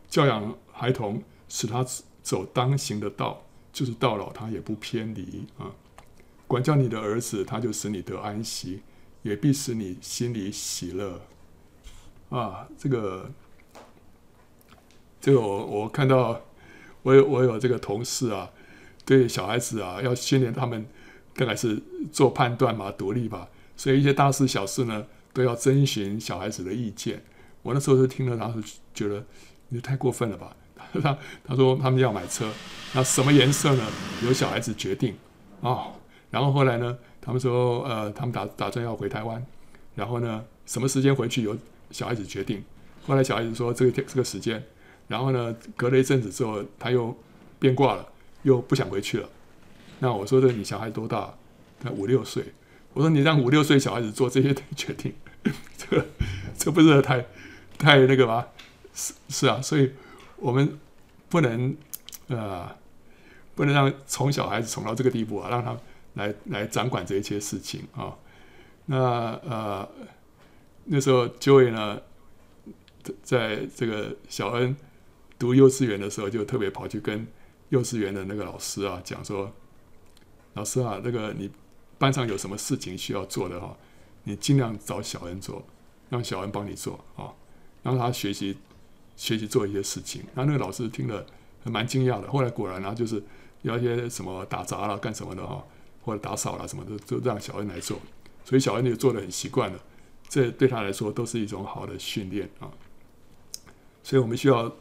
[0.07, 1.83] 教养孩童，使他
[2.21, 5.71] 走当行的道，就是到老他也不偏离啊。
[6.45, 8.81] 管教你的儿子，他就使你得安息，
[9.23, 11.21] 也必使你心里喜乐。
[12.29, 13.29] 啊，这个
[15.19, 16.41] 这个我我看到，
[17.03, 18.49] 我有我有这个同事啊，
[19.05, 20.85] 对小孩子啊要训练他们。
[21.39, 21.79] 大概是
[22.11, 27.23] 做判断嘛，独立吧，所以一些大事小事呢，都要征询小孩子的意见。
[27.61, 29.23] 我那时候就听了，当时觉得
[29.69, 30.55] 你太过分了吧？
[30.99, 31.15] 他
[31.45, 32.51] 他说他们要买车，
[32.95, 33.85] 那什么颜色呢？
[34.23, 35.15] 由小孩子决定
[35.61, 35.93] 啊、
[36.31, 39.45] 然后后来呢，他们说呃，他们打打算要回台湾，
[39.93, 41.55] 然后呢，什么时间回去由
[41.91, 42.63] 小孩子决定。
[43.05, 44.63] 后来小孩子说这个这个时间，
[45.07, 47.15] 然后呢，隔了一阵子之后，他又
[47.59, 48.07] 变卦了，
[48.43, 49.29] 又不想回去了。
[49.99, 51.33] 那我说的你小孩多大？
[51.79, 52.43] 他五六岁。
[52.93, 55.13] 我说你让五六岁小孩子做这些决定，
[55.77, 56.05] 这
[56.57, 57.23] 这不是太
[57.77, 58.45] 太那个吗？
[58.93, 59.91] 是是啊，所以
[60.37, 60.79] 我们
[61.29, 61.75] 不能
[62.27, 62.67] 呃，
[63.53, 65.77] 不能让从小孩子宠到这个地步啊，让他
[66.15, 68.15] 来来掌管这一切事情啊。
[68.87, 68.97] 那
[69.47, 69.87] 呃，
[70.87, 72.01] 那时候 Joy 呢，
[73.23, 74.75] 在这个小恩
[75.39, 77.27] 读幼稚园的时候，就特别跑去跟
[77.69, 79.53] 幼稚园的那个老师啊讲说
[80.55, 81.49] ：“老师啊，那个你
[81.97, 83.77] 班上有什么事情需要做的哈，
[84.23, 85.65] 你尽量找小恩做，
[86.09, 87.33] 让小恩帮你做啊，
[87.83, 88.57] 让他学习。”
[89.17, 91.25] 学习做一些事情，然后那个老师听了
[91.63, 92.31] 还蛮惊讶的。
[92.31, 93.19] 后来果然呢，就是
[93.63, 95.65] 要一些什么打杂啦、干什么的哈，
[96.03, 97.99] 或者打扫啦什么的，都让小恩来做。
[98.45, 99.79] 所以小恩就做的很习惯了。
[100.27, 102.69] 这对他来说都是一种好的训练啊。
[104.03, 104.71] 所以我们需要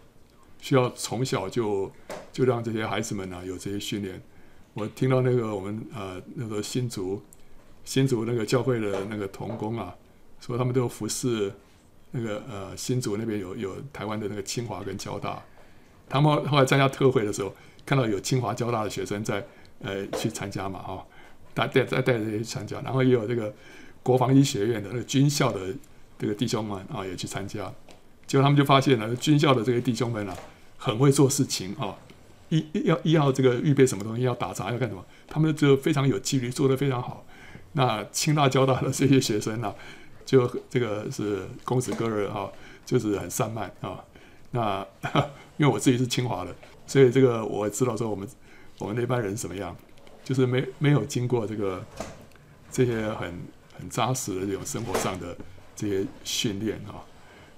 [0.61, 1.91] 需要从小就
[2.33, 4.21] 就让这些孩子们呢有这些训练。
[4.75, 7.23] 我听到那个我们呃那个新竹
[7.85, 9.95] 新竹那个教会的那个童工啊，
[10.41, 11.53] 说他们都服侍。
[12.13, 15.43] 那个呃，新竹那边有有台湾的那个清华跟交大，
[16.09, 17.53] 他们后来参加特会的时候，
[17.85, 19.45] 看到有清华、交大的学生在
[19.81, 21.07] 呃去参加嘛，哈、
[21.55, 23.53] 他，带带带带着去参加，然后也有这个
[24.07, 25.75] 国防医学院的那个军校的
[26.17, 27.73] 这个弟兄们啊、也去参加，
[28.25, 30.37] 结果他们就发现了军校的这些弟兄们啊，
[30.79, 31.97] 很会做事情啊、哦，
[32.51, 37.27] 一要一要这个预备什么东西，要打杂要干什么，他们就非常有纪律，做得非常好。
[37.73, 39.75] 那清大、交大的这些学生呢、啊？
[40.25, 42.51] 就这个是公子哥儿哈，
[42.85, 44.05] 就是很散漫啊。
[44.53, 44.87] 那
[45.59, 46.55] 因为我自己是清华的，
[46.87, 48.29] 所以这个我知道说我们
[48.79, 49.77] 我们那班人什么样，
[50.23, 51.85] 就是没没有经过这个
[52.71, 53.35] 这些很
[53.79, 55.37] 很扎实的这种生活上的
[55.75, 57.05] 这些训练啊。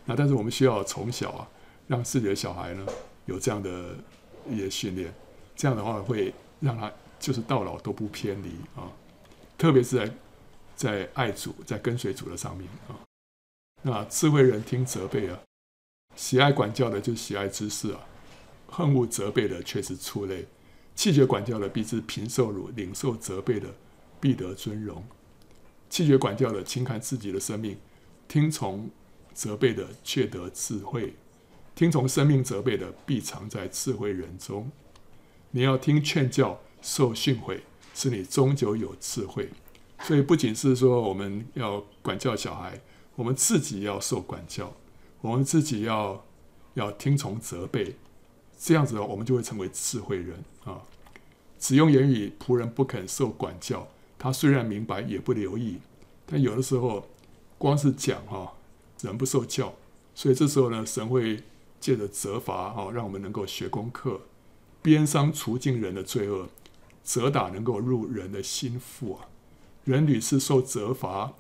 [0.04, 1.48] 那但是我们需要从小啊，
[1.86, 2.86] 让自己的小孩呢
[3.26, 3.94] 有这样的
[4.48, 5.12] 一些训练，
[5.56, 8.90] 这样的话会让他就是到老都不偏离啊，
[9.56, 10.12] 特别是在。
[10.78, 12.94] 在爱主，在跟随主的上面啊，
[13.82, 15.36] 那智慧人听责备啊，
[16.14, 18.00] 喜爱管教的就喜爱知识啊，
[18.68, 20.46] 恨恶责备的却是畜类，
[20.94, 23.74] 弃绝管教的必致贫受辱，领受责备的
[24.20, 25.04] 必得尊荣。
[25.90, 27.76] 弃绝管教的轻看自己的生命，
[28.26, 28.90] 听从
[29.32, 31.14] 责备的却得智慧，
[31.74, 34.70] 听从生命责备的必藏在智慧人中。
[35.50, 37.60] 你要听劝教，受训诲，
[37.94, 39.48] 使你终究有智慧。
[40.02, 42.80] 所以不仅是说我们要管教小孩，
[43.16, 44.72] 我们自己要受管教，
[45.20, 46.24] 我们自己要
[46.74, 47.96] 要听从责备，
[48.58, 50.82] 这样子，我们就会成为智慧人啊。
[51.58, 53.88] 只用言语，仆人不肯受管教，
[54.18, 55.78] 他虽然明白，也不留意。
[56.26, 57.06] 但有的时候，
[57.56, 58.52] 光是讲哈，
[59.00, 59.74] 人不受教，
[60.14, 61.42] 所以这时候呢，神会
[61.80, 64.20] 借着责罚哈，让我们能够学功课，
[64.82, 66.48] 鞭伤除尽人的罪恶，
[67.02, 69.28] 责打能够入人的心腹啊。
[69.84, 71.32] 人屡次受责罚，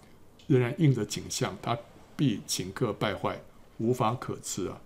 [0.46, 1.78] 仍然硬着颈项，他
[2.16, 3.42] 必顷刻败坏，
[3.76, 4.80] 无法可治啊！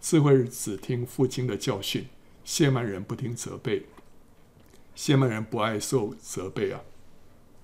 [0.00, 2.06] 智慧只听父亲的教训，
[2.46, 3.86] 亵慢人不听责备。
[4.94, 6.80] 亵慢人不爱受责备，啊、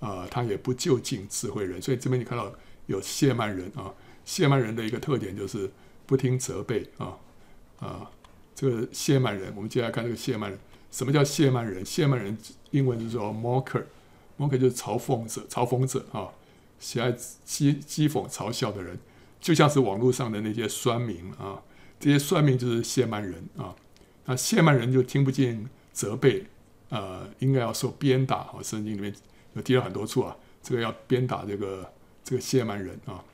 [0.05, 1.81] 啊，他也不就近智慧人。
[1.81, 2.53] 所以这边你看到
[2.87, 3.93] 有谢曼人啊，
[4.25, 5.71] 谢曼人的一个特点就是
[6.07, 7.17] 不听责备啊
[7.81, 8.11] 啊，
[8.55, 10.59] 这个谢曼人，我们接下来看这个谢曼人，
[10.91, 11.85] 什么叫谢曼人？
[11.85, 12.37] 谢曼人
[12.71, 16.29] 英文就是说 mocker，mocker 就是嘲讽者、嘲讽者啊，
[16.79, 18.99] 喜爱讥讥讽、嘲笑的人，
[19.41, 21.63] 就像是网络上的那些酸民啊，
[21.99, 23.75] 这些酸民就是谢曼人啊。
[24.27, 26.47] 那谢曼人就听不见责备，
[26.89, 28.37] 呃，应该要受鞭打。
[28.37, 29.15] 啊，圣经里面
[29.55, 31.93] 有提到很多处啊，这个要鞭打这个
[32.23, 33.25] 这个谢曼人啊。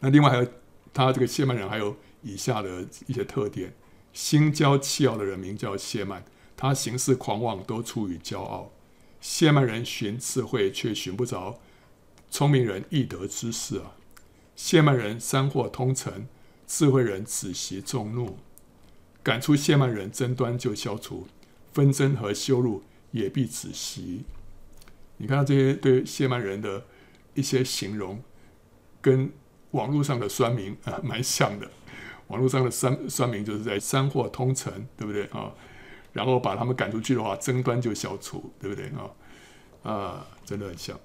[0.00, 0.46] 那另外还有
[0.94, 3.74] 他这个谢曼人还有以下的一些特点：
[4.12, 6.22] 心骄气傲的人名叫谢曼，
[6.56, 8.70] 他行事狂妄，都出于骄傲。
[9.20, 11.58] 谢曼人寻智慧，却寻不着；
[12.30, 13.96] 聪明人易得知识啊！
[14.54, 16.28] 谢曼人三祸通城，
[16.66, 18.38] 智慧人止息众怒。
[19.24, 21.26] 赶出谢曼人，争端就消除；
[21.72, 24.24] 纷争和羞辱也必止息。
[25.18, 26.84] 你看到这些对谢曼人的
[27.34, 28.22] 一些形容，
[29.00, 29.30] 跟
[29.72, 31.70] 网络上的酸民啊蛮像的。
[32.28, 35.52] 网络上的酸酸民就是在山货通城，对不对啊？
[36.12, 39.10] 然后把他们赶出去的话，争端就消除，对不对啊？
[39.82, 40.98] 啊，真的很像。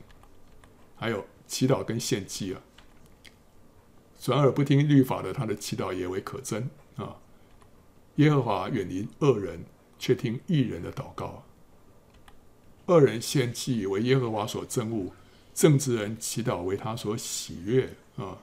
[0.95, 2.61] 还有祈祷跟献祭啊，
[4.20, 6.64] 转耳不听律法的，他的祈祷也为可憎
[6.97, 7.16] 啊。
[8.16, 9.64] 耶和华远离恶人，
[9.97, 11.43] 却听义人的祷告。
[12.93, 15.11] 恶人献祭为耶和华所憎恶，
[15.53, 18.37] 正直人祈祷为他所喜悦啊。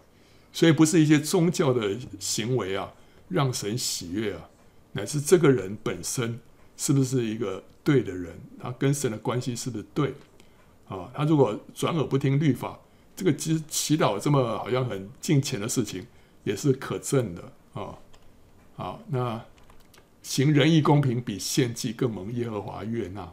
[0.53, 2.93] 所以不是一些宗教的行为啊，
[3.29, 4.49] 让神喜悦啊，
[4.93, 6.41] 乃是这个人本身。
[6.77, 8.35] 是不是一个对的人？
[8.59, 10.15] 他跟神的关系是不是对？
[10.89, 12.81] 啊，他如果转耳不听律法，
[13.15, 16.07] 这个祈祈祷这么好像很近前的事情，
[16.43, 17.99] 也是可憎的啊。
[18.77, 19.45] 好，那
[20.23, 23.31] 行仁义公平比献祭更蒙耶和华悦纳。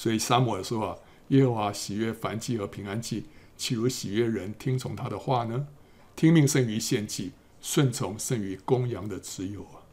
[0.00, 0.96] 所以撒母耳说啊，
[1.28, 3.26] 耶和华喜悦燔祭和平安祭，
[3.58, 5.66] 岂如喜悦人听从他的话呢？
[6.16, 9.84] 听命胜于献祭，顺从胜于公羊的脂油啊。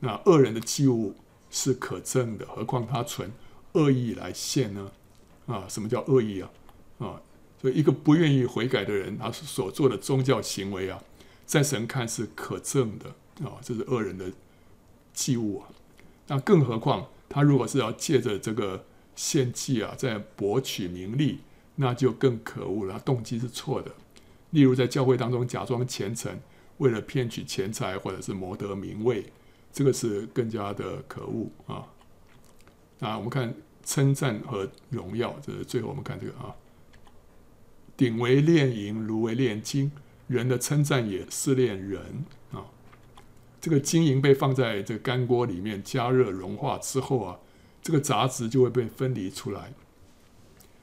[0.00, 1.14] 那恶人的祭物
[1.48, 3.30] 是可憎的，何况他存
[3.74, 4.90] 恶意来献呢？
[5.46, 6.50] 啊，什么叫恶意啊？
[6.98, 7.22] 啊，
[7.62, 11.00] 所以一个不愿意悔改的人，他所做的宗教行为啊，
[11.46, 13.10] 在神看是可憎的
[13.48, 14.32] 啊，这是恶人的
[15.14, 15.68] 祭物啊。
[16.26, 18.84] 那更何况他如果是要借着这个
[19.20, 21.40] 献祭啊，在博取名利，
[21.76, 23.92] 那就更可恶了，动机是错的。
[24.48, 26.40] 例如在教会当中假装虔诚，
[26.78, 29.26] 为了骗取钱财或者是谋得名位。
[29.70, 31.86] 这个是更加的可恶啊！
[32.98, 33.54] 那我们看
[33.84, 36.56] 称赞和荣耀，这是最后我们看这个啊。
[37.94, 39.92] 鼎为炼银，炉为炼金，
[40.28, 42.64] 人的称赞也是炼人啊。
[43.60, 47.38] 这个金银被放在这个干锅里面加热融化之后啊，
[47.82, 49.72] 这个杂质就会被分离出来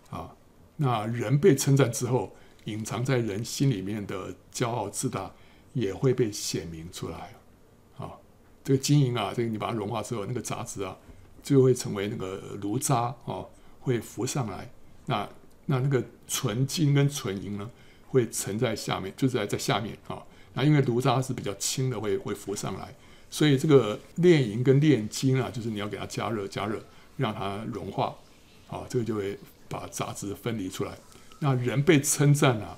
[0.09, 0.35] 啊。
[0.77, 2.35] 那人被称赞之后，
[2.65, 5.31] 隐藏在人心里面的骄傲自大
[5.73, 7.33] 也会被显明出来。
[7.97, 8.11] 啊
[8.63, 10.97] 这个金银啊，这个你把它融化之后，那个杂质啊，
[11.41, 14.69] 就会成为那个炉渣啊、哦，会浮上来。
[15.05, 15.29] 那
[15.67, 17.71] 那那个纯金跟纯银呢，
[18.07, 20.21] 会沉在下面，就是在在下面啊。
[20.53, 22.93] 那、因为炉渣是比较轻的，会会浮上来。
[23.29, 26.81] 所以这个炼银跟炼金啊，就是你要给它加热加热，
[27.17, 28.15] 让它融化，
[28.67, 30.97] 啊、这个就会把杂质分离出来。
[31.39, 32.77] 那人被称赞啊，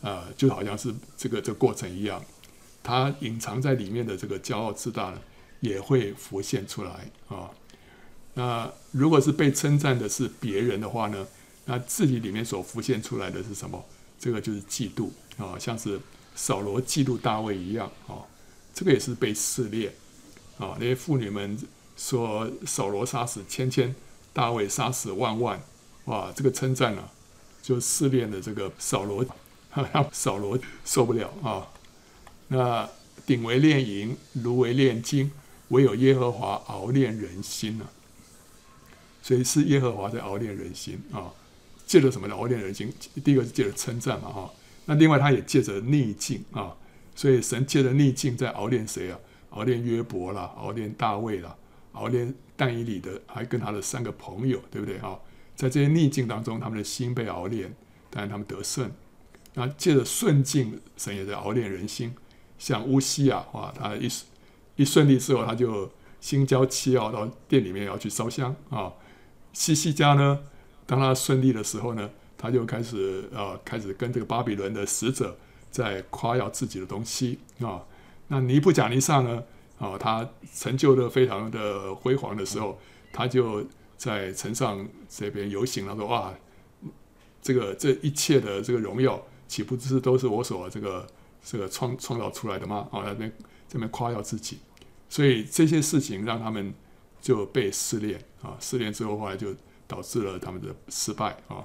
[0.00, 2.22] 呃，就好像是这个这过程一样。
[2.82, 5.20] 他隐藏在里面的这个骄傲自大呢，
[5.60, 7.50] 也会浮现出来啊。
[8.34, 11.26] 那如果是被称赞的是别人的话呢，
[11.66, 13.84] 那自己里面所浮现出来的是什么？
[14.18, 16.00] 这个就是嫉妒啊，像是
[16.34, 18.24] 扫罗嫉妒大卫一样啊。
[18.78, 19.92] 这个也是被试炼
[20.56, 20.76] 啊。
[20.78, 21.58] 那些妇女们
[21.96, 23.92] 说扫罗杀死千千，
[24.32, 25.60] 大卫杀死万万，
[26.04, 27.02] 哇，这个称赞呢，
[27.60, 29.26] 就试炼的这个扫罗，
[29.92, 31.66] 让扫罗受不了啊。
[32.46, 32.88] 那
[33.26, 35.32] 鼎为炼银，炉为炼金，
[35.70, 37.90] 唯有耶和华熬炼人心呢、啊。
[39.20, 41.32] 所以是耶和华在熬炼人心啊，
[41.84, 42.36] 借着什么呢？
[42.36, 44.52] 熬炼人心，第一个是借着称赞嘛，哈。
[44.84, 46.72] 那另外他也借着逆境啊，
[47.18, 49.18] 所以神借着逆境在熬炼谁啊？
[49.50, 51.56] 熬炼约伯啦，熬炼大卫啦，
[51.90, 55.18] 熬炼但以理的，还跟他的三个朋友，对不对啊？
[55.56, 57.74] 在这些逆境当中，他们的心被熬炼，
[58.08, 58.88] 但是他们得胜。
[59.54, 62.14] 那借着顺境，神也在熬炼人心。
[62.56, 64.08] 像乌西亚，哇，他一
[64.76, 65.90] 一顺利之后，他就
[66.20, 68.92] 心焦气傲，到店里面要去烧香啊。
[69.52, 70.38] 西西家呢，
[70.86, 75.36] 当他顺利的时候呢，他就开始啊，开始跟这个巴比伦的使者
[75.78, 77.84] 在夸耀自己的东西啊。
[78.26, 79.42] 那尼布甲尼撒呢，
[79.78, 82.78] 啊，他成就的非常的辉煌的时候，
[83.12, 83.64] 他就
[83.96, 86.34] 在城上这边游行了，说哇，
[87.40, 91.06] 这个这一切的这个荣耀，岂不知都是我所这个。
[91.40, 92.88] 这个创创造出来的吗？
[92.90, 93.32] 啊，那边
[93.68, 94.58] 这边夸耀自己，
[95.08, 96.74] 所以这些事情让他们
[97.22, 99.54] 就被试炼啊，试炼之后后来就
[99.86, 101.64] 导致了他们的失败啊。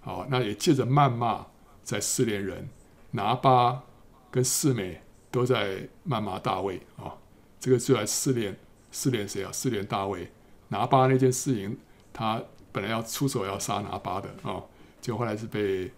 [0.00, 1.46] 好，那也借着谩骂
[1.84, 2.66] 在试炼人，
[3.12, 3.82] 拿巴
[4.30, 5.00] 跟示美
[5.30, 7.14] 都在谩骂大卫啊，
[7.58, 8.56] 这个就来试炼
[8.92, 9.50] 试炼谁啊？
[9.52, 10.30] 试炼大卫。
[10.68, 11.78] 拿巴那件事情，
[12.12, 12.42] 他
[12.72, 14.62] 本来要出手要杀拿巴的啊，
[15.00, 15.90] 结果后来是被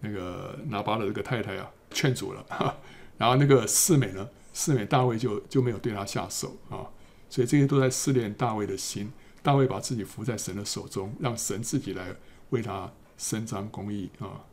[0.00, 1.70] 那个拿巴的这个太太啊。
[1.92, 2.46] 劝阻了，
[3.18, 6.86] 然后那个示美呢，示美大卫就就没有对他下手啊，
[7.28, 9.12] 所以这些都在试炼大卫的心。
[9.42, 12.14] 大卫把自己服在神的手中，让神自己来
[12.50, 14.44] 为他伸张公义啊。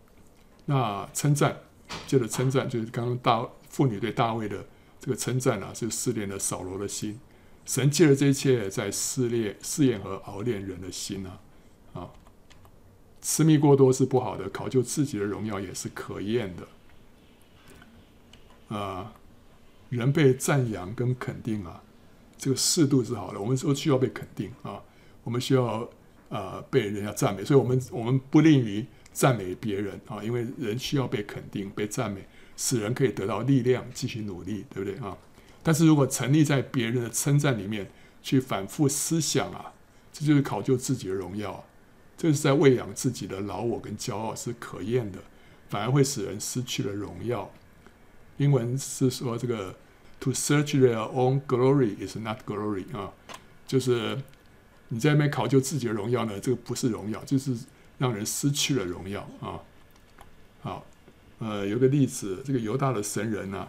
[0.66, 1.60] 那称赞，
[2.06, 4.66] 借着称赞，就是刚刚大妇女对大卫的
[5.00, 7.20] 这个称赞啊，就试炼了扫罗的心。
[7.66, 11.40] 神借着这一切在试炼、试验和熬炼人的心啊
[11.94, 12.10] 啊。
[13.22, 18.78] 痴迷过多是不好的，考究自己的荣耀也是可厌的。
[18.78, 19.14] 啊，
[19.90, 21.82] 人被赞扬跟肯定啊，
[22.38, 23.40] 这个适度是好的。
[23.40, 24.82] 我们说需要被肯定啊，
[25.24, 25.90] 我们需要
[26.30, 28.86] 啊被人家赞美，所以我们我们不吝于
[29.18, 32.24] 赞美别人啊，因为人需要被肯定、被赞美，
[32.56, 35.18] 使人可以得到力量继续努力，对不对啊？
[35.64, 37.90] 但是如果沉溺在别人的称赞里面
[38.22, 39.74] 去反复思想啊，
[40.14, 41.66] 这就是考究自己的荣耀，
[42.16, 45.18] 这是在喂养自己的老我跟骄傲，是可厌的，
[45.68, 47.52] 反而会使人失去了荣耀。
[48.38, 49.76] 英文是说这个
[50.20, 53.12] “to search their own glory is not glory” 啊，
[53.66, 54.22] 就是
[54.90, 57.58] 你在那边考究自己的荣耀呢，这个不是荣耀，就是
[57.98, 59.60] 让人失去了荣耀啊。
[60.62, 60.86] 好，
[61.40, 63.68] 呃，有个例子，这个犹大的神人呢，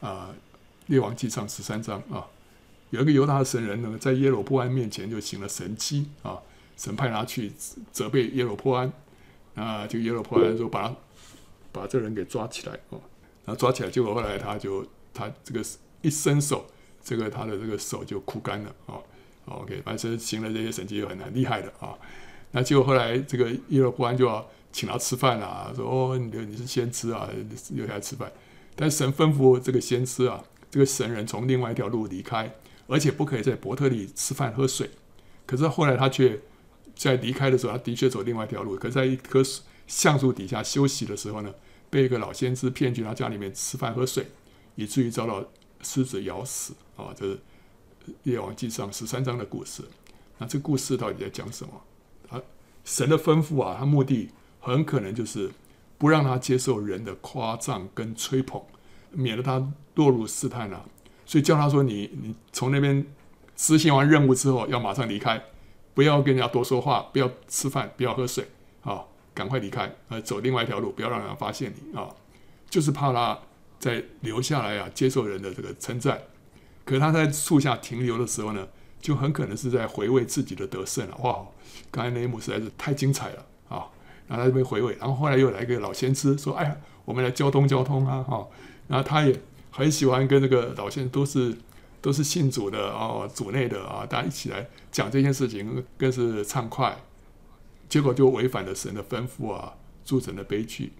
[0.00, 0.34] 啊，
[0.86, 2.26] 列王纪上十三章啊，
[2.90, 6.38] 有一个犹大的神人呢，在耶罗波安面前就行了神迹啊，
[6.76, 7.52] 神派他去
[7.92, 8.92] 责备耶罗波安
[9.54, 10.94] 啊，就耶罗波安说把他
[11.72, 13.00] 把这人给抓起来哦，
[13.44, 15.64] 然后抓起来，结果后来他就他这个
[16.00, 16.64] 一伸手，
[17.02, 18.96] 这个他的这个手就枯干了啊。
[19.46, 21.98] OK，反正行了这些神迹就很很厉害的啊。
[22.52, 27.28] 那结果后来这个耶罗波安就要请他吃饭了，说哦，你你是先知啊，
[27.70, 28.32] 留下来吃饭。
[28.76, 32.54] 但神吩咐这个先知啊，这个神人从另外一条路离开。
[32.88, 34.90] 而且不可以在伯特利吃饭喝水，
[35.46, 36.38] 可是后来他却
[36.94, 38.76] 在离开的时候，他的确走另外一条路。
[38.76, 39.40] 可是在一棵
[39.86, 41.54] 橡树底下休息的时候呢，
[41.88, 44.26] 被一个老先知骗去他家里面吃饭喝水，
[44.74, 45.42] 以至于遭到
[45.80, 47.14] 狮子咬死啊！
[47.16, 47.38] 这是
[48.24, 49.82] 列王记上十三章的故事。
[50.36, 51.72] 那这故事到底在讲什么？
[52.84, 54.30] 神的吩咐啊，他目的
[54.60, 55.50] 很可能就是
[55.98, 58.60] 不让他接受人的夸赞跟吹捧，
[59.10, 60.84] 免得他落入试探啊。
[61.24, 63.06] 所以叫他说你：“你从那边
[63.56, 65.42] 执行完任务之后，要马上离开，
[65.94, 68.46] 不要跟人家多说话，不要吃饭，不要喝水，
[68.82, 69.02] 啊，
[69.32, 72.08] 赶快离开，呃，走另外一条路，不要让人发现你啊，
[72.68, 73.38] 就是怕他
[73.78, 76.20] 再留下来啊，接受人的这个称赞。
[76.84, 78.66] 可是他在树下停留的时候呢，
[79.02, 81.16] 就很可能是在回味自己的得胜了。
[81.18, 81.44] 哇，
[81.90, 83.84] 刚才那一幕实在是太精彩了啊！
[84.26, 88.48] 然后他就被回味，然后后来又来一个老先知说：‘哎呀，我们来交通交通啊！’哈，
[88.88, 89.38] 然后他也。”
[89.74, 91.56] 很喜欢跟这个老先都是
[92.02, 96.94] 都是信主的哦，主内的啊，大家一起来讲这件事情，更是畅快。
[97.88, 99.72] 结果就违反了神的吩咐啊，
[100.04, 100.92] 铸成了悲剧。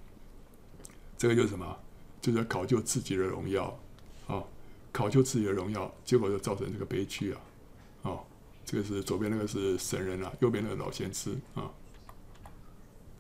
[1.18, 1.76] 这个就是什么？
[2.22, 3.78] 就是考究自己的荣耀
[4.26, 4.42] 啊，
[4.90, 7.40] 考究自己的荣耀，结果就造成这个悲剧啊。
[8.64, 11.70] 这个是左边那个是神人啊，右边那个老先知啊。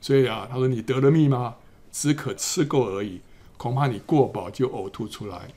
[0.00, 1.56] 所以啊，他说：“你得了蜜吗？
[1.90, 3.20] 只可吃够而已。”
[3.58, 5.54] 恐怕你过饱就呕吐出来，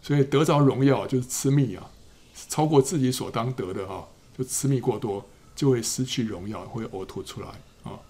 [0.00, 1.88] 所以得着荣耀就是吃蜜啊，
[2.48, 5.24] 超过自己所当得的哈，就吃蜜过多
[5.54, 7.46] 就会失去荣耀，会呕吐出来
[7.84, 8.00] 啊。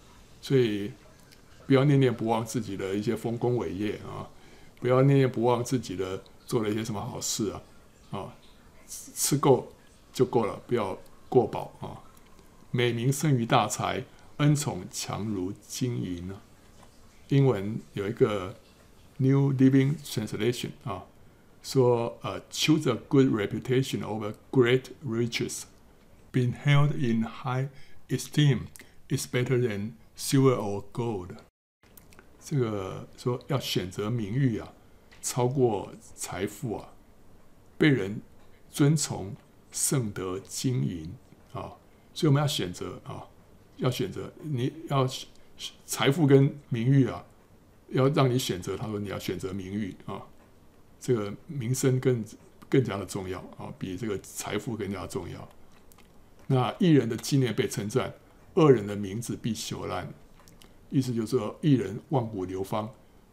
[0.41, 0.91] 所以
[1.67, 4.25] 不要念念不忘自己的一些丰功伟业啊，
[4.81, 7.63] 不要念念不忘自己的做了一些什么好事啊
[8.13, 8.35] 啊，
[8.89, 9.71] 吃够
[10.13, 10.99] 就够了，不要
[11.29, 12.03] 过饱啊。
[12.71, 14.05] 美名胜于大财，
[14.39, 16.41] 恩宠强如金银呢。
[17.29, 18.57] 英文有一个。
[19.19, 21.05] New Living Translation 啊，
[21.63, 25.63] 说呃，choose a good reputation over great riches,
[26.33, 27.69] being held in high
[28.09, 28.63] esteem
[29.09, 31.37] is better than silver or gold。
[32.41, 34.73] 这个说要选择名誉啊，
[35.21, 36.89] 超过财富啊，
[37.79, 38.23] 被人
[38.71, 39.37] 尊崇
[39.73, 41.13] 胜得金银
[41.53, 41.75] 啊，
[42.15, 43.27] 所以我们要选择啊，
[43.79, 45.09] 要选择你要
[45.85, 47.25] 财富跟名誉啊。
[47.89, 50.23] 要让你选择，他说你要选择名誉啊，
[50.99, 52.25] 这个名声更
[52.67, 55.47] 更加的重要啊，比这个财富更加重要。
[56.47, 58.15] 那义人的纪念被称赞，
[58.55, 60.11] 恶人的名字必朽烂。
[60.89, 62.89] 意思就是说，义人万古流芳，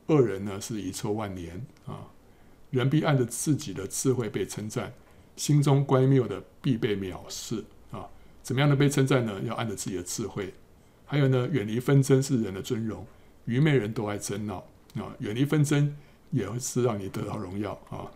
[0.08, 2.12] 恶人呢是遗臭万年啊。
[2.70, 4.94] 人必按着自己的智慧被称赞，
[5.40, 8.06] 心中乖谬的必被藐视啊。
[8.44, 9.42] 怎么样的被称赞呢？
[9.46, 10.54] 要按着自己的智慧。
[11.06, 13.06] 还有呢，远离纷争是人的尊荣。
[13.46, 14.58] 愚昧人都爱争闹
[14.96, 15.96] 啊，远离纷争
[16.32, 18.12] 也是让你得到荣耀啊。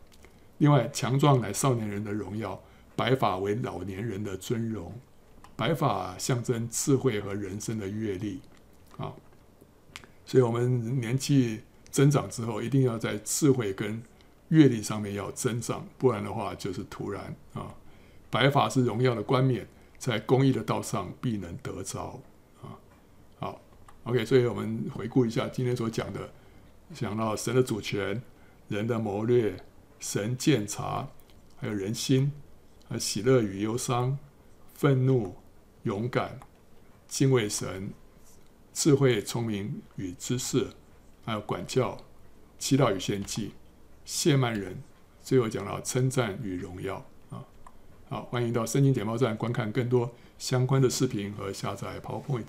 [0.57, 2.61] 另外，强壮乃少年人的荣耀，
[2.95, 4.93] 白发为老年人的尊荣。
[5.55, 8.41] 白发象征智慧和人生的阅历
[8.97, 9.13] 啊，
[10.25, 14.01] 所以我们年纪增长之后，一定要在智慧跟
[14.53, 17.73] 阅历上面要增长，不然的话就是徒然啊。
[18.29, 22.21] 白发是荣耀的冠冕，在公益的道上必能得着
[22.61, 22.77] 啊。
[23.39, 23.59] 好。
[24.03, 26.29] OK，所以我们回顾一下今天所讲的，
[26.93, 28.21] 讲到神的主权、
[28.67, 29.57] 人的谋略、
[29.99, 31.07] 神鉴察，
[31.55, 32.31] 还有人心，
[32.87, 34.19] 还有喜乐与忧伤、
[34.75, 35.33] 愤怒、
[35.83, 36.39] 勇敢、
[37.07, 37.91] 敬畏神、
[38.71, 40.67] 智慧、聪明与知识，
[41.25, 41.97] 还有管教、
[42.59, 43.53] 祈祷与献祭、
[44.05, 44.81] 谢曼人，
[45.21, 47.43] 最后讲到称赞与荣耀啊。
[48.09, 52.45] 好，欢迎到圣经简报站观看更多相关的视频和下载 PowerPoint。